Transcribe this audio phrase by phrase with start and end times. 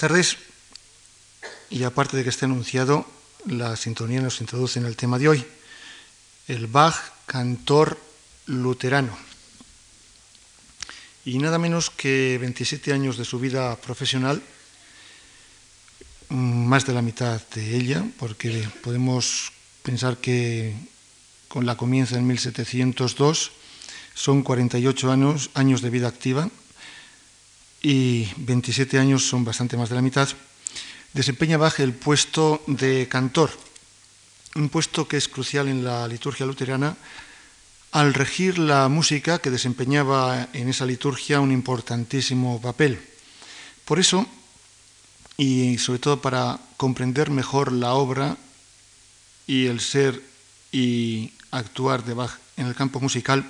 [0.00, 0.38] Tardes.
[1.68, 3.04] Y aparte de que esté anunciado,
[3.44, 5.44] la sintonía nos introduce en el tema de hoy,
[6.48, 6.96] el Bach
[7.26, 8.00] cantor
[8.46, 9.14] luterano.
[11.26, 14.42] Y nada menos que 27 años de su vida profesional,
[16.30, 19.52] más de la mitad de ella, porque podemos
[19.82, 20.74] pensar que
[21.46, 23.52] con la comienza en 1702
[24.14, 26.48] son 48 años, años de vida activa
[27.82, 30.28] y 27 años son bastante más de la mitad,
[31.12, 33.50] desempeña Bach el puesto de cantor,
[34.54, 36.96] un puesto que es crucial en la liturgia luterana
[37.92, 43.00] al regir la música que desempeñaba en esa liturgia un importantísimo papel.
[43.84, 44.26] Por eso,
[45.36, 48.36] y sobre todo para comprender mejor la obra
[49.46, 50.22] y el ser
[50.70, 53.44] y actuar de Bach en el campo musical,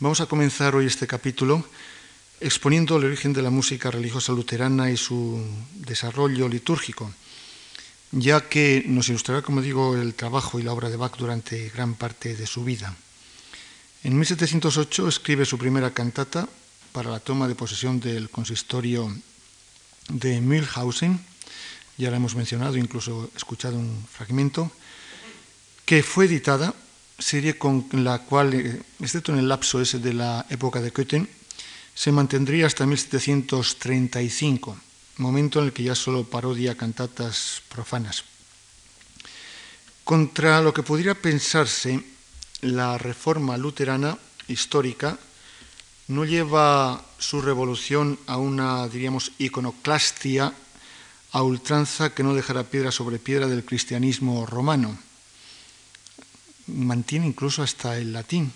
[0.00, 1.64] vamos a comenzar hoy este capítulo
[2.40, 7.12] exponiendo el origen de la música religiosa luterana y su desarrollo litúrgico,
[8.12, 11.94] ya que nos ilustrará, como digo, el trabajo y la obra de Bach durante gran
[11.94, 12.96] parte de su vida.
[14.02, 16.48] En 1708 escribe su primera cantata
[16.92, 19.14] para la toma de posesión del consistorio
[20.08, 21.20] de Mühlhausen,
[21.98, 24.72] ya la hemos mencionado, incluso escuchado un fragmento,
[25.84, 26.74] que fue editada,
[27.18, 31.28] serie con la cual, eh, excepto en el lapso ese de la época de Köthen,
[32.00, 34.74] se mantendría hasta 1735,
[35.18, 38.24] momento en el que ya solo parodia cantatas profanas.
[40.02, 42.02] Contra lo que pudiera pensarse,
[42.62, 44.16] la reforma luterana
[44.48, 45.18] histórica
[46.08, 50.54] no lleva su revolución a una, diríamos, iconoclastia
[51.32, 54.96] a ultranza que no dejará piedra sobre piedra del cristianismo romano.
[56.66, 58.54] Mantiene incluso hasta el latín,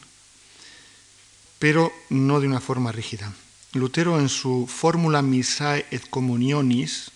[1.59, 3.33] pero no de una forma rígida.
[3.73, 7.11] Lutero en su Fórmula Missae et Communionis,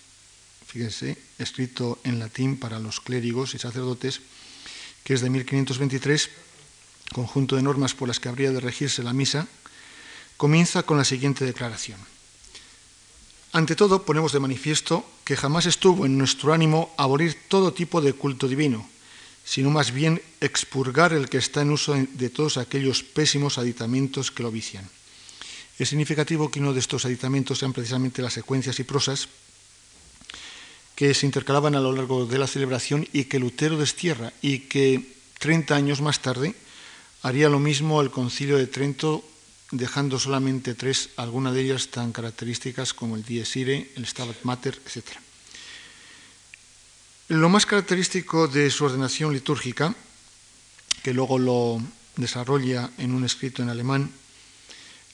[0.67, 4.21] fíjense, escrito en latín para los clérigos y sacerdotes,
[5.03, 6.29] que es de 1523,
[7.13, 9.47] conjunto de normas por las que habría de regirse la misa,
[10.37, 11.99] comienza con la siguiente declaración.
[13.51, 18.13] Ante todo, ponemos de manifiesto que jamás estuvo en nuestro ánimo abolir todo tipo de
[18.13, 18.87] culto divino,
[19.49, 24.43] sino más bien expurgar el que está en uso de todos aquellos pésimos aditamentos que
[24.43, 24.87] lo vician.
[25.79, 29.27] Es significativo que uno de estos aditamentos sean precisamente las secuencias y prosas
[30.93, 35.15] que se intercalaban a lo largo de la celebración y que Lutero destierra y que
[35.39, 36.53] 30 años más tarde
[37.23, 39.25] haría lo mismo el concilio de Trento
[39.71, 44.79] dejando solamente tres, algunas de ellas tan características como el Dies Irae, el Stabat Mater,
[44.85, 45.17] etc.
[47.29, 49.93] Lo más característico de su ordenación litúrgica,
[51.03, 51.79] que luego lo
[52.15, 54.09] desarrolla en un escrito en alemán,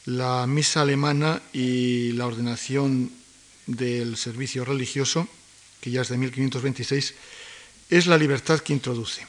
[0.06, 3.12] la misa alemana y la ordenación
[3.66, 5.28] del servicio religioso,
[5.82, 7.14] que ya es de 1526,
[7.90, 9.26] es la libertad que introduce.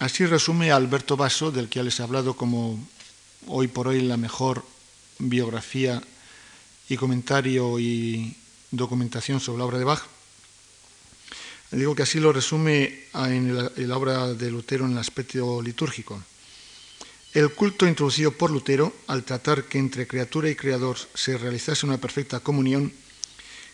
[0.00, 2.84] Así resume Alberto Basso, del que ya les he hablado como
[3.46, 4.66] hoy por hoy la mejor
[5.20, 6.02] biografía
[6.88, 8.36] y comentario y
[8.72, 10.02] documentación sobre la obra de Bach,
[11.74, 16.22] Digo que así lo resume en la, obra de Lutero en el aspecto litúrgico.
[17.32, 21.98] El culto introducido por Lutero, al tratar que entre criatura y creador se realizase una
[21.98, 22.92] perfecta comunión,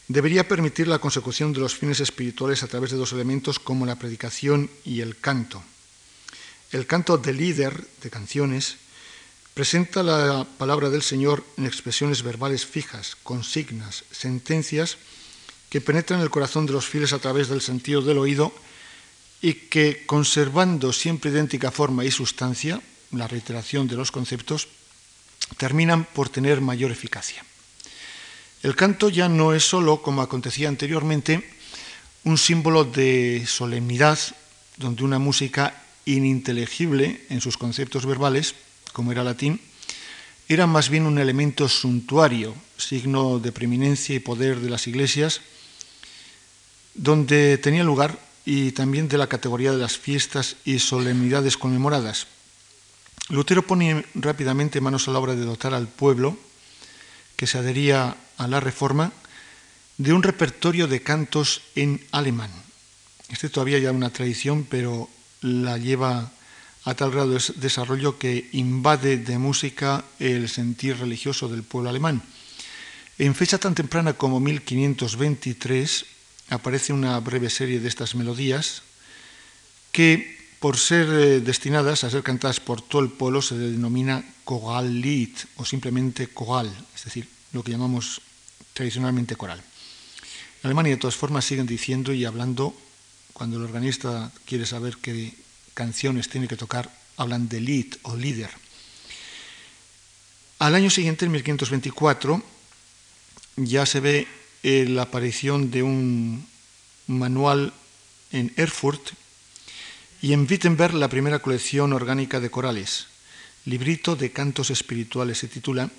[0.08, 3.99] debería permitir la consecución de los fines espirituales a través de dos elementos como la
[3.99, 5.62] predicación y el canto.
[6.73, 8.76] El canto de líder, de canciones,
[9.52, 14.97] presenta la palabra del Señor en expresiones verbales fijas, consignas, sentencias,
[15.70, 18.52] que penetra en el corazón de los fieles a través del sentido del oído
[19.40, 22.82] y que, conservando siempre idéntica forma y sustancia,
[23.12, 24.69] la reiteración de los conceptos,
[25.56, 27.44] terminan por tener mayor eficacia.
[28.62, 31.49] El canto ya no es solo, como acontecía anteriormente,
[32.25, 34.19] un símbolo de solemnidad,
[34.76, 38.55] donde una música ininteligible en sus conceptos verbales,
[38.93, 39.61] como era latín,
[40.49, 45.40] era más bien un elemento suntuario, signo de preeminencia y poder de las iglesias,
[46.94, 52.26] donde tenía lugar y también de la categoría de las fiestas y solemnidades conmemoradas.
[53.28, 56.37] Lutero pone rápidamente manos a la obra de dotar al pueblo,
[57.37, 59.12] que se adhería a la reforma,
[59.98, 62.50] de un repertorio de cantos en alemán.
[63.28, 65.08] Este todavía ya una tradición, pero
[65.42, 66.32] la lleva
[66.84, 72.22] a tal grado de desarrollo que invade de música el sentir religioso del pueblo alemán.
[73.19, 76.10] En fecha tan temprana como 1523,
[76.50, 78.82] aparece una breve serie de estas melodías
[79.93, 85.37] que, por ser eh, destinadas a ser cantadas por todo el pueblo, se denomina Choral-Lied
[85.56, 88.20] o simplemente choral, es decir, lo que llamamos
[88.75, 89.58] tradicionalmente coral.
[90.62, 92.75] En Alemania, de todas formas, siguen diciendo y hablando,
[93.32, 95.32] cuando el organista quiere saber qué
[95.75, 98.50] canciones tiene que tocar, hablan de Lied o líder.
[100.58, 102.43] Al año siguiente, en 1524,
[103.56, 104.29] ya se ve
[104.62, 106.47] eh, la aparición de un
[107.07, 107.73] manual
[108.33, 109.12] en Erfurt
[110.23, 113.07] y en Wittenberg la primera colección orgánica de corales.
[113.65, 115.91] Librito de cantos espirituales se titula,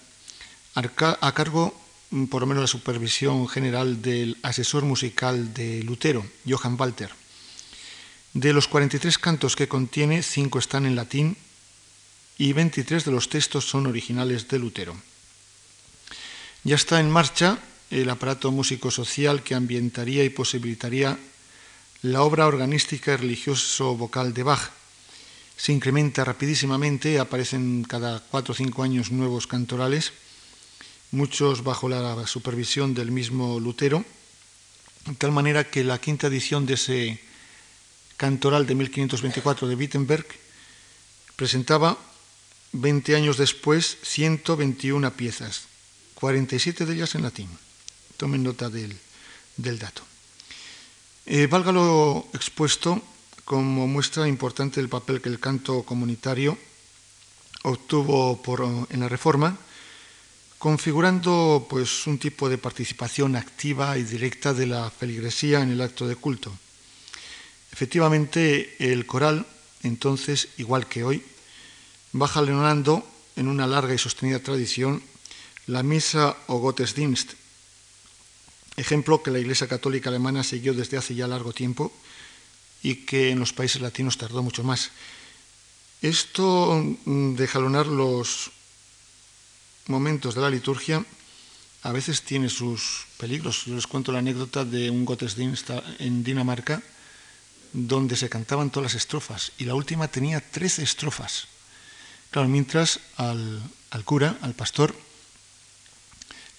[0.76, 1.76] a cargo
[2.12, 7.12] mm, por lo menos la supervisión general del asesor musical de Lutero, Johann Walter.
[8.34, 11.36] De los 43 cantos que contiene, 5 están en latín
[12.38, 14.96] y 23 de los textos son originales de Lutero.
[16.64, 17.60] Ya está en marcha
[17.92, 21.20] el aparato músico-social que ambientaría y posibilitaría
[22.02, 24.72] la obra organística religioso-vocal de Bach.
[25.58, 30.14] Se incrementa rapidísimamente, aparecen cada cuatro o cinco años nuevos cantorales,
[31.12, 34.04] muchos bajo la supervisión del mismo Lutero,
[35.06, 37.20] de tal manera que la quinta edición de ese
[38.18, 40.26] cantoral de 1524 de Wittenberg
[41.36, 41.98] presentaba
[42.72, 45.64] 20 años después 121 piezas,
[46.16, 47.50] 47 de ellas en latín.
[48.22, 48.94] Tomen nota del,
[49.82, 50.06] dato.
[51.26, 53.02] Eh, valga lo expuesto
[53.50, 56.54] como muestra importante del papel que el canto comunitario
[57.66, 58.38] obtuvo
[58.94, 59.58] en la Reforma,
[60.60, 66.06] configurando pues, un tipo de participación activa y directa de la feligresía en el acto
[66.06, 66.54] de culto.
[67.74, 69.48] Efectivamente, el coral,
[69.82, 71.26] entonces, igual que hoy,
[72.14, 73.02] va jalonando
[73.36, 75.02] en una larga y sostenida tradición
[75.66, 77.41] la misa o Gottesdienst,
[78.78, 81.92] ejemplo que la Iglesia Católica Alemana siguió desde hace ya largo tiempo
[82.84, 84.92] y que en los países latinos tardó mucho más.
[86.02, 88.52] Esto mm, de jalonar los
[89.88, 91.06] momentos de la liturgia
[91.84, 93.66] a veces tiene sus peligros.
[93.66, 96.82] Yo les cuento la anécdota de un Gottesdienst en Dinamarca
[97.74, 101.48] donde se cantaban todas las estrofas y la última tenía 13 estrofas.
[102.30, 104.96] Claro, mientras al, al cura, al pastor,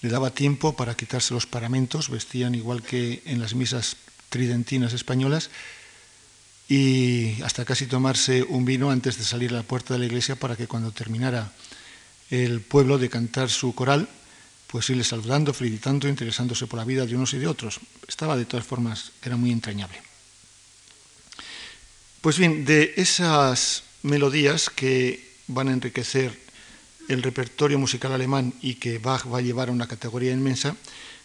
[0.03, 3.95] le daba tiempo para quitarse los paramentos, vestían igual que en las misas
[4.27, 5.49] tridentinas españolas,
[6.67, 10.35] y hasta casi tomarse un vino antes de salir a la puerta de la iglesia
[10.35, 11.53] para que cuando terminara
[12.29, 14.09] el pueblo de cantar su coral,
[14.67, 17.79] pues irle saludando, felicitando, interesándose por la vida de unos y de otros.
[18.05, 20.01] Estaba de todas formas, era muy entrañable.
[22.19, 26.42] Pues bien, de esas melodías que van a enriquecer
[27.09, 30.75] el repertorio musical alemán y que Bach va a llevar a una categoría inmensa,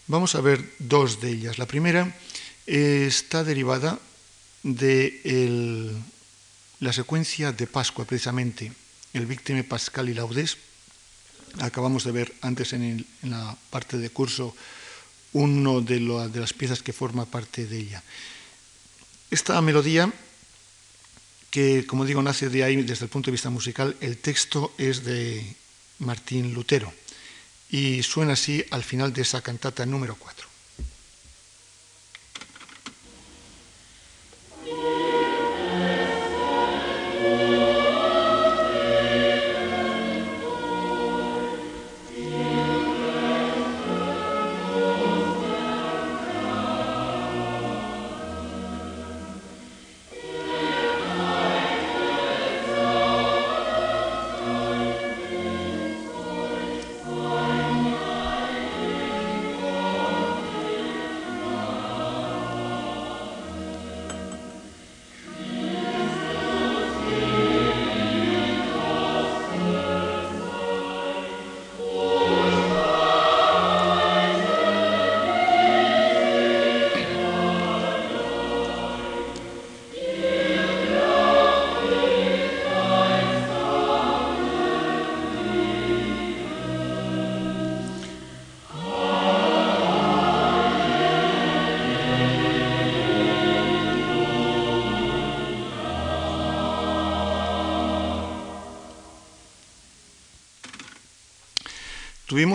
[0.07, 1.59] vamos a ver dos de ellas.
[1.59, 2.17] La primera
[2.67, 3.99] está derivada
[4.63, 5.95] de
[6.81, 8.73] la secuencia de Pascua, precisamente,
[9.13, 10.59] el Víctime Pascal y Laudes.
[11.61, 14.55] Acabamos de ver antes en, la parte de curso
[15.33, 18.03] de, de las piezas que forma parte de ella.
[19.31, 20.13] Esta melodía
[21.51, 25.05] que, como digo, nace de ahí desde el punto de vista musical, el texto es
[25.05, 25.57] de
[25.99, 26.93] Martín Lutero.
[27.71, 30.48] Y suena así al final de esa cantata número 4.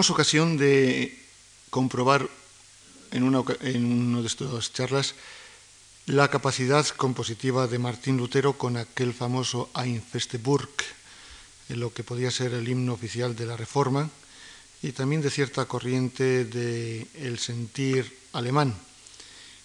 [0.04, 1.18] Tuvimos ocasión de
[1.70, 2.28] comprobar
[3.12, 5.16] en una, de estas charlas
[6.08, 10.04] la capacidad compositiva de Martín Lutero con aquel famoso Ein
[10.44, 10.76] Burg,
[11.70, 14.10] en lo que podía ser el himno oficial de la Reforma,
[14.82, 18.76] y también de cierta corriente del sentir alemán.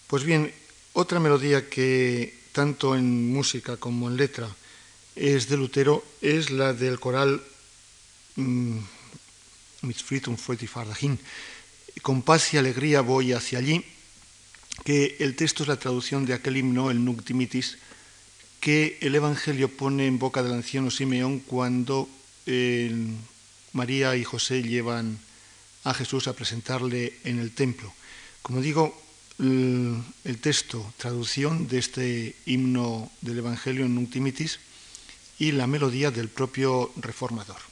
[0.06, 0.54] Pues bien,
[0.92, 4.46] otra melodía que tanto en música como en letra
[5.16, 7.42] es de Lutero es la del coral
[8.36, 8.78] mm,
[9.82, 9.98] mit
[12.02, 13.84] Con paz y alegría voy hacia allí,
[14.84, 17.78] que el texto es la traducción de aquel himno, el Nunc Dimittis,
[18.60, 22.08] que el Evangelio pone en boca del anciano Simeón cuando
[22.46, 22.92] eh,
[23.72, 25.18] María y José llevan
[25.84, 27.92] a Jesús a presentarle en el templo.
[28.42, 29.00] Como digo,
[29.38, 34.58] el, texto, traducción de este himno del Evangelio en Nunc Dimittis
[35.38, 37.67] y la melodía del propio reformador.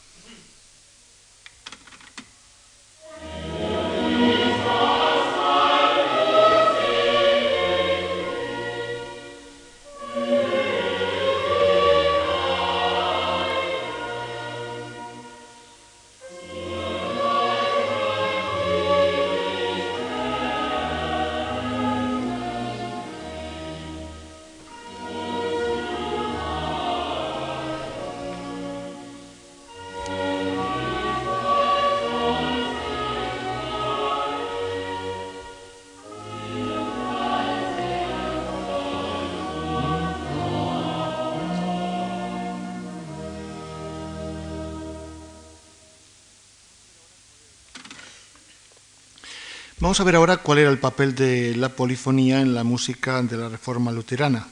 [49.87, 53.37] Vamos a ver ahora cuál era el papel de la polifonía en la música de
[53.37, 54.49] la Reforma Luterana.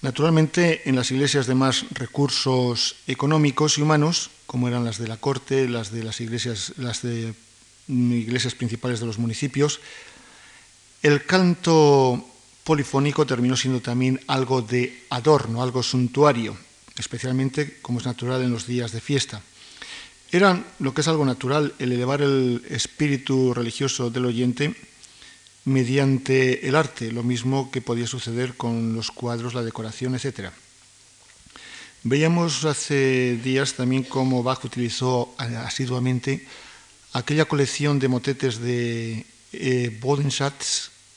[0.00, 5.18] Naturalmente, en las iglesias de más recursos económicos y humanos, como eran las de la
[5.18, 7.34] corte, las de las iglesias, las de
[7.86, 9.80] iglesias principales de los municipios,
[11.02, 12.26] el canto
[12.64, 16.56] polifónico terminó siendo también algo de adorno, algo suntuario,
[16.96, 19.42] especialmente como es natural en los días de fiesta.
[20.32, 24.74] Era lo que es algo natural, el elevar el espíritu religioso del oyente
[25.66, 30.48] mediante el arte, lo mismo que podía suceder con los cuadros, la decoración, etc.
[32.02, 36.46] Veíamos hace días también cómo Bach utilizó asiduamente
[37.12, 40.00] aquella colección de motetes de eh,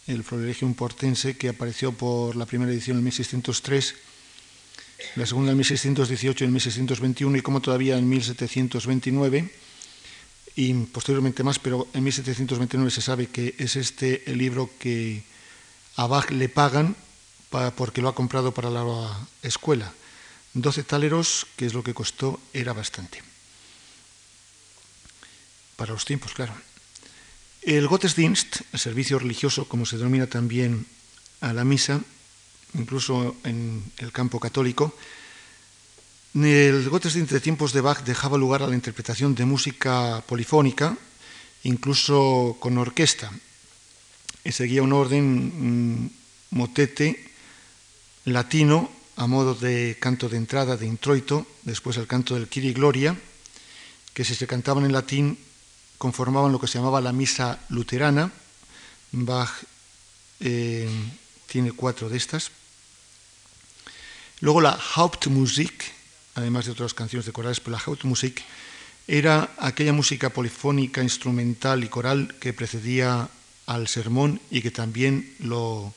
[0.08, 3.96] el Florilegium Portense, que apareció por la primera edición en 1603
[5.16, 9.52] la segunda en 1618 y en 1621 y como todavía en 1729
[10.56, 15.24] y posteriormente más, pero en 1729 se sabe que es este el libro que
[15.98, 16.96] a Bach le pagan
[17.76, 18.84] porque lo ha comprado para la
[19.42, 19.94] escuela.
[20.54, 23.22] 12 taleros, que es lo que costó, era bastante.
[25.76, 26.54] Para los tiempos, claro.
[27.62, 30.86] El Gottesdienst, el servicio religioso, como se denomina también
[31.42, 32.02] a la misa,
[32.78, 34.94] incluso en el campo católico,
[36.36, 40.98] el Gottesdienst de tiempos de Bach dejaba lugar a la interpretación de música polifónica,
[41.64, 43.32] incluso con orquesta.
[44.44, 46.12] Y seguía un orden
[46.52, 47.32] motete
[48.26, 53.16] latino a modo de canto de entrada, de introito, después el canto del Kiri Gloria,
[54.14, 55.40] que si se cantaban en latín
[55.98, 58.32] conformaban lo que se llamaba la misa luterana.
[59.12, 59.64] Bach
[60.42, 60.90] eh,
[61.48, 62.52] tiene cuatro de estas.
[64.46, 65.74] Luego la Hauptmusik,
[66.36, 68.44] además de otras canciones de corales, pero la Hauptmusik
[69.08, 73.28] era aquella música polifónica, instrumental y coral que precedía
[73.66, 75.96] al sermón y que también lo,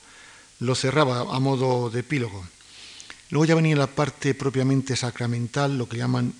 [0.74, 2.42] cerraba a modo de epílogo.
[3.28, 6.32] Luego ya venía la parte propiamente sacramental, lo que llaman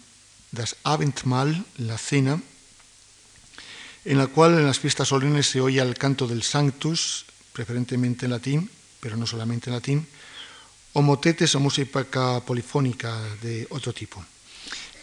[0.50, 2.41] das Abendmahl, la cena,
[4.07, 8.31] en la cual en las fiestas solemnes se oía el canto del Sanctus, preferentemente en
[8.31, 10.07] latín, pero no solamente en latín,
[10.92, 14.25] o motetes o música polifónica de otro tipo.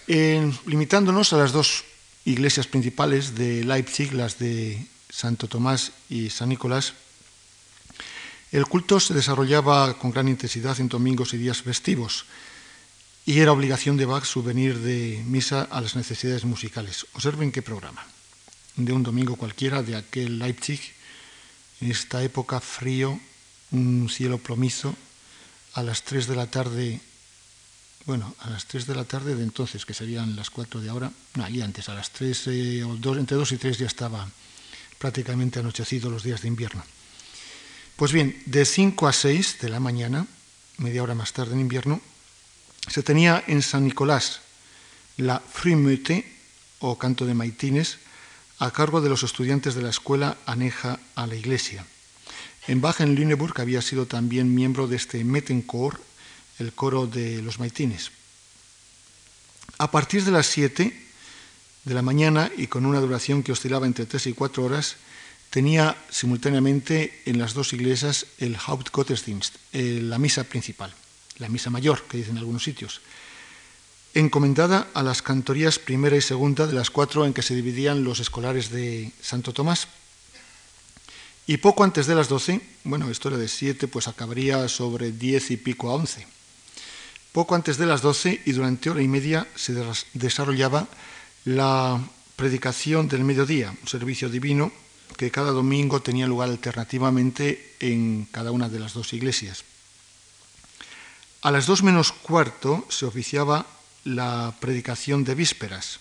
[0.07, 1.83] limitándonos a las dos
[2.25, 6.93] iglesias principales de Leipzig, las de Santo Tomás y San Nicolás,
[8.51, 12.25] el culto se desarrollaba con gran intensidad en domingos y días festivos
[13.25, 17.07] y era obligación de Bach subvenir de misa a las necesidades musicales.
[17.13, 18.05] Observen qué programa.
[18.75, 20.79] De un domingo cualquiera de aquel Leipzig,
[21.81, 23.19] en esta época frío,
[23.71, 24.95] un cielo plomizo,
[25.75, 27.01] a las 3 de la tarde,
[28.05, 31.11] bueno, a las 3 de la tarde de entonces, que serían las 4 de ahora,
[31.35, 34.27] no, y antes, a las 3, eh, o entre 2 y 3 ya estaba
[34.97, 36.83] prácticamente anochecido los días de invierno.
[37.97, 40.25] Pues bien, de 5 a 6 de la mañana,
[40.77, 41.99] media hora más tarde en invierno,
[42.87, 44.41] se tenía en San Nicolás
[45.17, 46.25] la Frühmütte,
[46.79, 47.99] o canto de maitines,
[48.59, 51.85] a cargo de los estudiantes de la escuela aneja a la iglesia.
[52.67, 56.01] En Bach en Lüneburg había sido también miembro de este Mettenchor,
[56.57, 58.11] el coro de los maitines.
[59.77, 61.05] A partir de las 7
[61.83, 64.95] de la mañana y con una duración que oscilaba entre 3 y 4 horas,
[65.51, 70.91] tenía simultáneamente en las dos iglesias el Hauptgottesdienst, eh, la misa principal,
[71.37, 73.01] la misa mayor, que dicen algunos sitios,
[74.15, 78.19] encomendada a las cantorías primera y segunda de las cuatro en que se dividían los
[78.19, 79.87] escolares de Santo Tomás
[81.47, 85.51] Y poco antes de las 12, bueno, esto era de 7, pues acabaría sobre 10
[85.51, 86.25] y pico a 11.
[87.31, 89.75] Poco antes de las 12 y durante hora y media se
[90.13, 90.87] desarrollaba
[91.43, 92.01] la
[92.35, 94.71] predicación del mediodía, un servicio divino
[95.17, 99.63] que cada domingo tenía lugar alternativamente en cada una de las dos iglesias.
[101.43, 103.67] A las dos menos cuarto se oficiaba
[104.03, 105.99] la predicación de vísperas,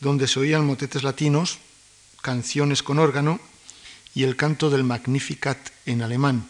[0.00, 1.58] donde se oían motetes latinos,
[2.20, 3.38] canciones con órgano
[4.14, 6.48] y el canto del Magnificat en alemán.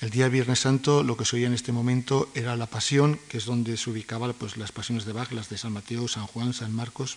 [0.00, 3.38] El día Viernes Santo lo que se oía en este momento era la Pasión, que
[3.38, 6.52] es donde se ubicaban pues, las pasiones de Bach, las de San Mateo, San Juan,
[6.52, 7.16] San Marcos.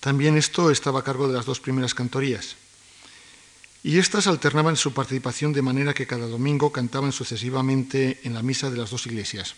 [0.00, 2.56] También esto estaba a cargo de las dos primeras cantorías.
[3.82, 8.70] Y estas alternaban su participación de manera que cada domingo cantaban sucesivamente en la misa
[8.70, 9.56] de las dos iglesias.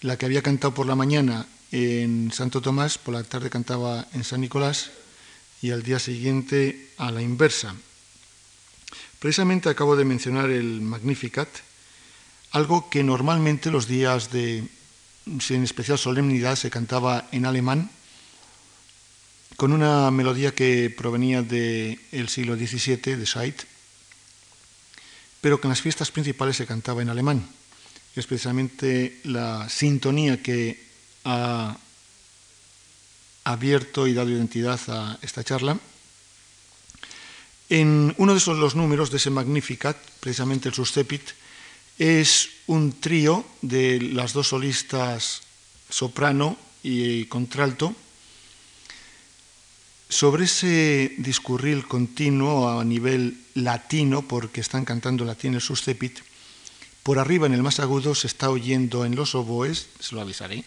[0.00, 4.24] La que había cantado por la mañana en Santo Tomás, por la tarde cantaba en
[4.24, 4.90] San Nicolás
[5.62, 7.74] y al día siguiente a la inversa.
[9.20, 11.48] Precisamente acabo de mencionar el Magnificat,
[12.50, 14.66] algo que normalmente los días de,
[15.40, 17.90] sin especial solemnidad, se cantaba en alemán,
[19.56, 23.62] con una melodía que provenía del siglo XVII, de Scheidt,
[25.40, 27.48] pero que en las fiestas principales se cantaba en alemán.
[28.16, 30.82] Es precisamente la sintonía que
[31.24, 31.76] ha
[33.44, 35.78] abierto y dado identidad a esta charla.
[37.68, 41.22] En uno de esos los números de ese Magnificat, precisamente el Suscepit,
[41.98, 45.42] es un trío de las dos solistas
[45.88, 47.94] soprano y contralto,
[50.08, 56.20] sobre ese discurrir continuo a nivel latino, porque están cantando latín el suscepit,
[57.02, 60.64] por arriba en el más agudo se está oyendo en los oboes, se lo avisaré,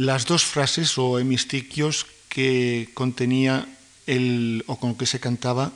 [0.00, 3.68] las dos frases o hemistiquios que contenía
[4.06, 5.72] el, o con que se cantaba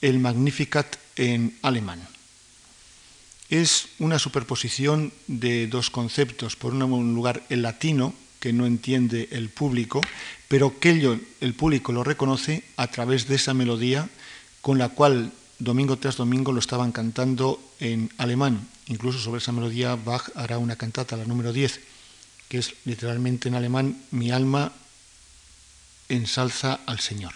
[0.00, 0.86] el Magnificat
[1.16, 2.06] en alemán.
[3.50, 6.54] Es una superposición de dos conceptos.
[6.54, 10.00] Por un lugar, el latino, que no entiende el público,
[10.46, 14.08] pero que el público lo reconoce a través de esa melodía
[14.60, 18.68] con la cual domingo tras domingo lo estaban cantando en alemán.
[18.86, 21.80] Incluso sobre esa melodía Bach hará una cantata, la número 10,
[22.52, 24.70] que es literalmente en alemán, mi alma
[26.10, 27.32] ensalza al Señor.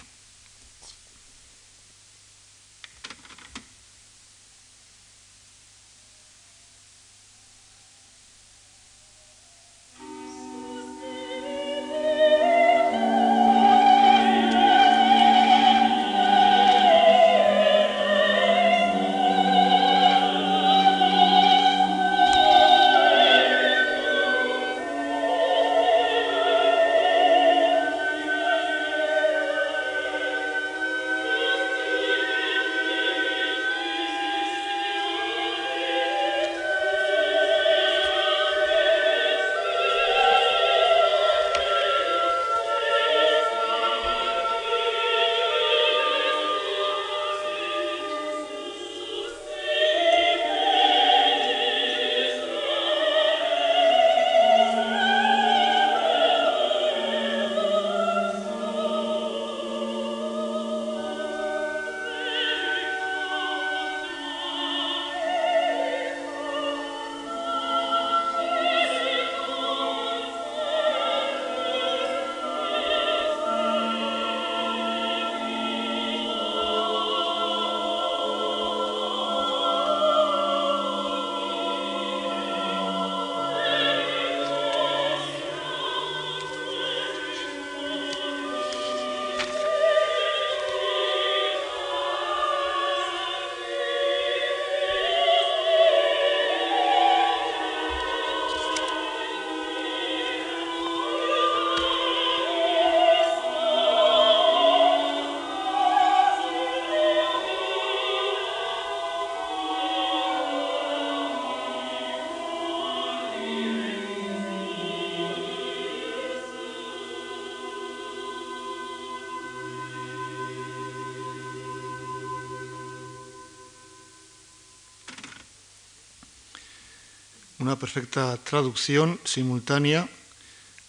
[127.66, 130.08] Una perfecta traducción simultánea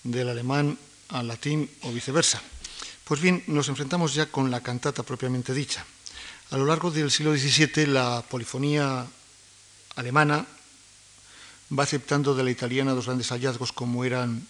[0.04, 0.78] del alemán
[1.10, 2.40] al latín o viceversa.
[3.04, 5.84] Pues bien, nos enfrentamos ya con la cantata propiamente dicha.
[6.52, 9.08] A lo largo del siglo XVII la polifonía
[9.96, 10.46] alemana
[11.74, 14.46] va aceptando de la italiana dos grandes hallazgos como eran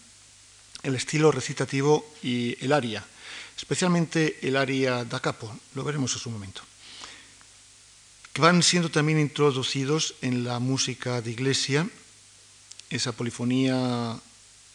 [0.83, 3.07] el estilo recitativo y el aria.
[3.55, 6.59] especialmente el aria da capo, lo veremos en su momento,
[8.33, 11.87] que van siendo también introducidos en la música de iglesia,
[12.89, 14.19] esa polifonía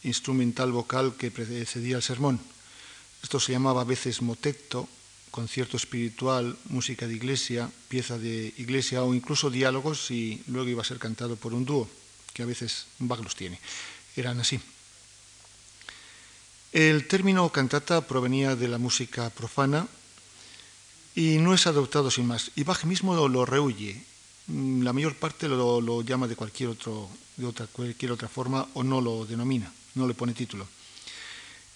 [0.03, 2.41] instrumental vocal que precedía el sermón.
[3.23, 4.89] Esto se llamaba a veces motetto,
[5.31, 10.85] concierto espiritual, música de iglesia, pieza de iglesia o incluso diálogos y luego iba a
[10.85, 11.89] ser cantado por un dúo,
[12.35, 13.59] que a veces Bach los tiene.
[14.17, 14.61] Eran así.
[16.73, 19.87] El término cantata provenía de la música profana
[21.15, 22.51] y no es adoptado sin más.
[22.57, 24.05] Y Bach mismo lo, rehuye.
[24.49, 28.83] La mayor parte lo, lo llama de cualquier, otro, de otra, cualquier otra forma o
[28.83, 30.67] no lo denomina no le pone título.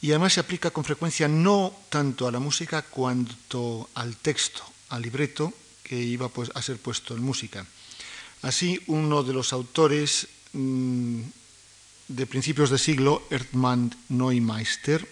[0.01, 5.03] Y además se aplica con frecuencia no tanto a la música cuanto al texto, al
[5.03, 5.53] libreto
[5.83, 7.67] que iba pues, a ser puesto en música.
[8.43, 11.21] Así, uno de los autores mm,
[12.09, 15.07] de principios de siglo, Erdmann Neumeister,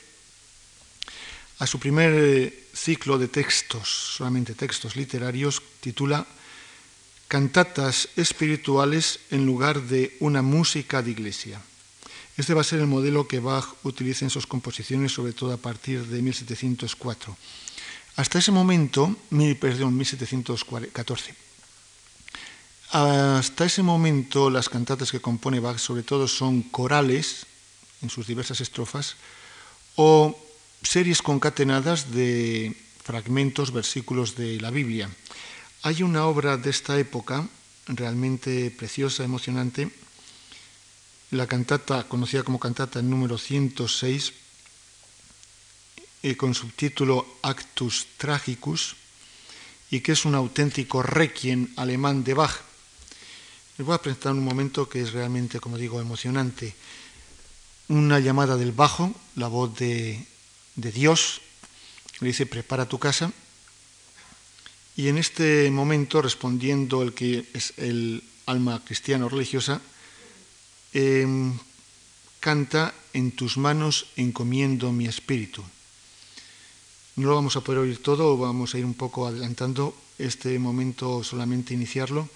[1.58, 6.26] a su primer eh, ciclo de textos, solamente textos literarios, titula
[7.34, 11.60] Cantatas espirituales en lugar de una música de iglesia.
[12.36, 15.56] Este va a ser el modelo que Bach utiliza en sus composiciones, sobre todo a
[15.56, 17.36] partir de 1704.
[18.14, 19.16] Hasta ese momento,
[19.58, 21.34] perdón, 1714.
[22.92, 27.46] Hasta ese momento, las cantatas que compone Bach sobre todo son corales,
[28.00, 29.16] en sus diversas estrofas,
[29.96, 30.38] o
[30.84, 35.10] series concatenadas de fragmentos, versículos de la Biblia.
[35.86, 37.46] Hay una obra de esta época,
[37.86, 39.90] realmente preciosa, emocionante,
[41.30, 44.32] la cantata, conocida como cantata número 106,
[46.22, 48.96] eh, con subtítulo Actus Tragicus,
[49.90, 52.62] y que es un auténtico requiem alemán de Bach.
[53.76, 56.74] Les voy a presentar un momento que es realmente, como digo, emocionante.
[57.88, 60.26] Una llamada del bajo, la voz de,
[60.76, 61.42] de Dios,
[62.20, 63.34] le dice, prepara tu casa.
[64.96, 69.80] Y en este momento, respondiendo el que es el alma cristiana o religiosa,
[70.94, 71.58] Em,
[72.38, 75.58] canta, en tus manos encomiendo mi espíritu.
[77.18, 79.90] No lo vamos a poder oír todo, vamos a ir un poco adelantando
[80.22, 82.30] este momento, solamente iniciarlo.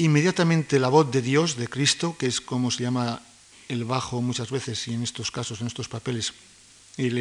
[0.00, 3.20] Inmediatamente la voz de Dios, de Cristo, que es como se llama
[3.68, 6.32] el bajo muchas veces y en estos casos, en estos papeles,
[6.96, 7.18] el,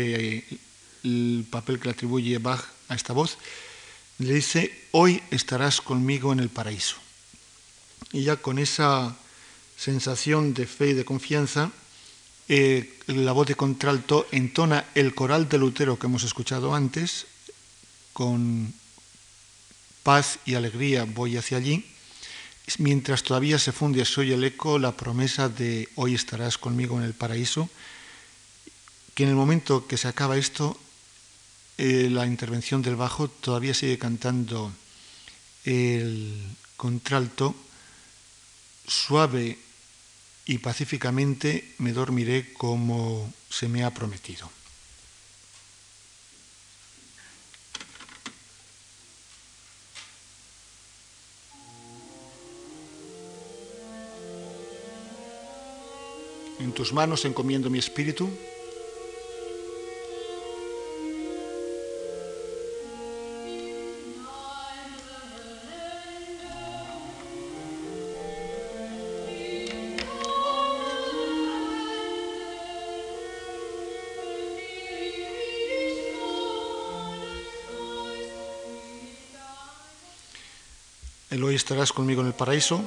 [1.03, 3.37] el papel que le atribuye Bach a esta voz,
[4.21, 6.97] le dice, hoy estarás conmigo en el paraíso.
[8.11, 9.15] Y ya con esa
[9.77, 11.71] sensación de fe y de confianza,
[12.47, 17.25] eh, la voz de contralto entona el coral de Lutero que hemos escuchado antes,
[18.13, 18.73] con
[20.03, 21.85] paz y alegría voy hacia allí,
[22.77, 27.13] mientras todavía se funde soy el eco la promesa de hoy estarás conmigo en el
[27.13, 27.69] paraíso,
[29.13, 30.77] que en el momento que se acaba esto,
[31.83, 34.71] eh, la intervención del bajo todavía sigue cantando
[35.65, 37.55] el contralto
[38.85, 39.57] suave
[40.45, 44.47] y pacíficamente me dormiré como se me ha prometido.
[56.59, 58.29] En tus manos encomiendo mi espíritu.
[81.51, 82.81] Hoy estarás conmigo en el paraíso.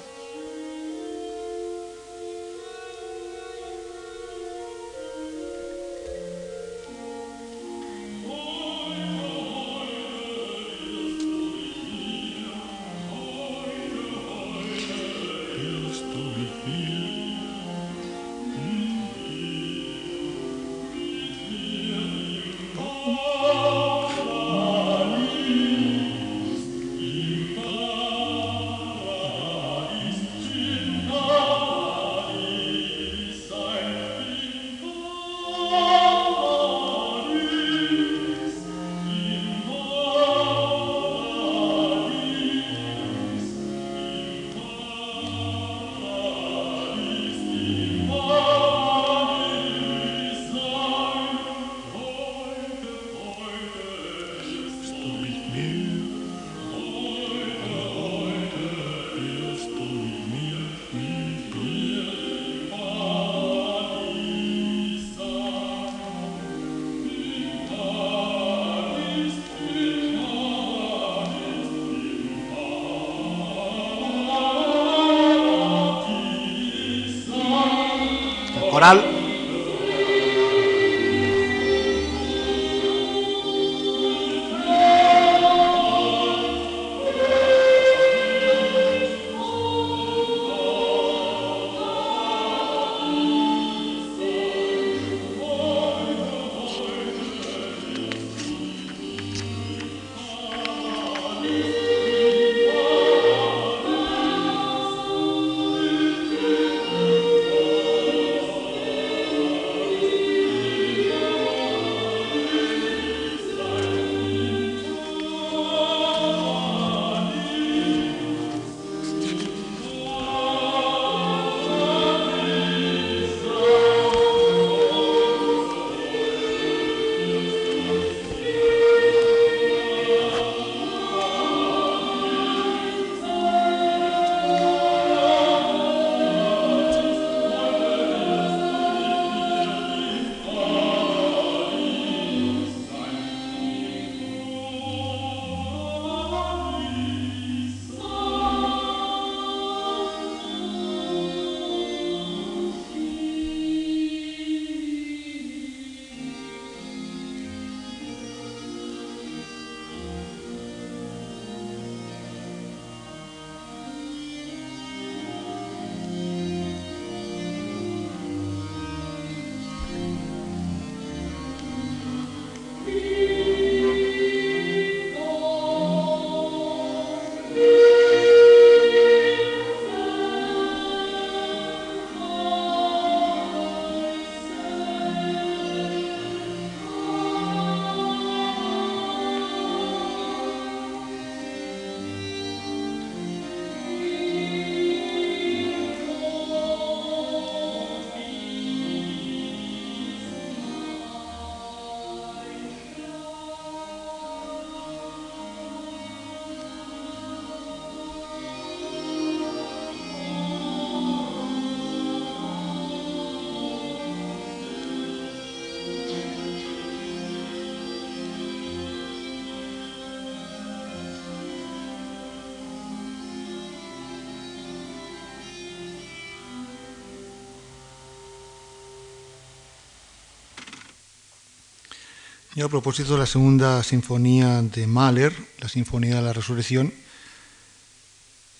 [232.54, 236.94] Yo a propósito de la segunda sinfonía de Mahler, la Sinfonía de la Resurrección,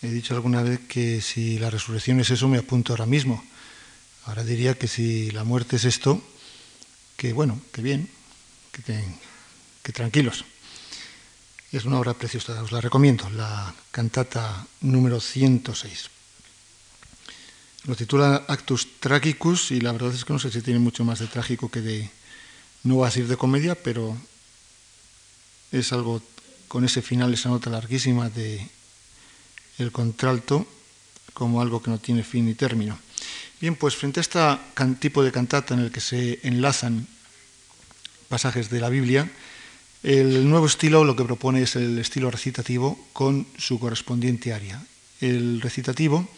[0.02, 3.44] he dicho alguna vez que si la resurrección es eso, me apunto ahora mismo.
[4.24, 6.20] Ahora diría que si la muerte es esto,
[7.16, 8.10] que bueno, que bien,
[8.72, 10.44] que, tranquilos.
[11.70, 16.10] Es una obra preciosa, os la recomiendo, la cantata número 106.
[17.84, 21.20] Lo titula Actus Tragicus y la verdad es que no sé si tiene mucho más
[21.20, 22.10] de trágico que de,
[22.84, 24.16] no va a decir de comedia, pero
[25.72, 26.22] es algo
[26.68, 28.66] con ese final, esa nota larguísima de
[29.78, 30.66] el contralto,
[31.32, 32.98] como algo que no tiene fin ni término.
[33.60, 34.38] Bien, pues frente a este
[35.00, 37.06] tipo de cantata en el que se enlazan
[38.28, 39.30] pasajes de la Biblia,
[40.02, 44.84] el nuevo estilo lo que propone es el estilo recitativo con su correspondiente aria.
[45.20, 46.28] El recitativo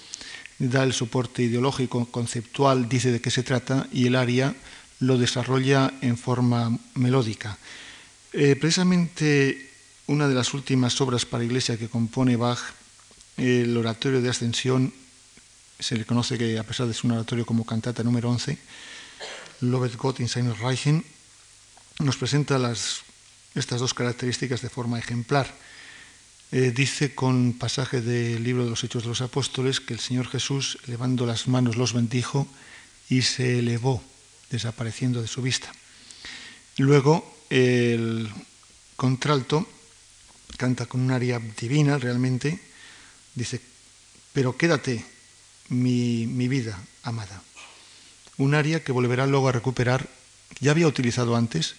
[0.59, 4.55] da el soporte ideológico, conceptual, dice de qué se trata, y el aria
[5.01, 7.59] lo desarrolla en forma melódica.
[8.33, 9.71] Eh, precisamente
[10.07, 12.61] una de las últimas obras para iglesia que compone Bach,
[13.37, 14.93] el Oratorio de Ascensión,
[15.79, 18.59] se le conoce que a pesar de ser un oratorio como cantata número 11,
[19.61, 21.05] Lobet Gott in seinem Reichen,
[21.99, 22.57] nos presenta
[23.55, 25.53] estas dos características de forma ejemplar.
[26.53, 30.29] Eh, dice con pasaje del libro de los Hechos de los Apóstoles que el Señor
[30.29, 32.47] Jesús, elevando las manos, los bendijo
[33.09, 34.03] y se elevó
[34.51, 35.73] desapareciendo de su vista.
[36.79, 38.29] Luego el
[38.97, 39.67] contralto
[40.57, 42.61] canta con un aria divina realmente,
[43.35, 43.61] dice,
[44.33, 45.05] pero quédate
[45.69, 47.43] mi, mi vida amada.
[48.39, 50.09] Un aria que volverá luego a recuperar,
[50.61, 51.75] ya había utilizado antes,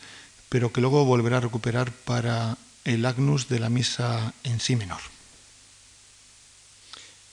[0.50, 5.02] pero que luego volverá a recuperar para el agnus de la misa en sí menor.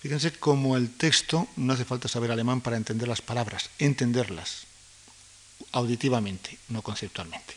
[0.01, 4.67] Fíjense cómo el texto, no hace falta saber alemán para entender las palabras, entenderlas
[5.73, 7.55] auditivamente, no conceptualmente.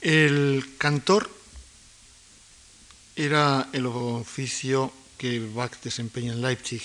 [0.00, 1.30] El cantor
[3.16, 6.82] era el oficio que Bach desempeña en Leipzig.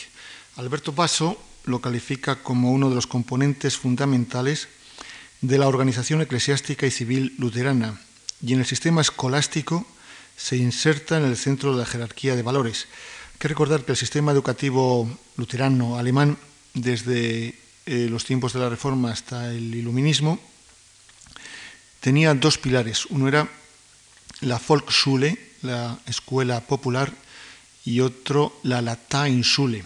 [0.55, 4.69] Alberto Basso lo califica como uno de los componentes fundamentales
[5.41, 8.01] de la organización eclesiástica y civil luterana
[8.41, 9.85] y en el sistema escolástico
[10.35, 12.87] se inserta en el centro de la jerarquía de valores.
[13.33, 16.37] Hay que recordar que el sistema educativo luterano alemán,
[16.73, 20.39] desde eh, los tiempos de la Reforma hasta el Iluminismo,
[21.99, 23.05] tenía dos pilares.
[23.07, 23.49] Uno era
[24.41, 27.11] la Volksschule, la escuela popular,
[27.85, 29.83] y otro la Lateinschule.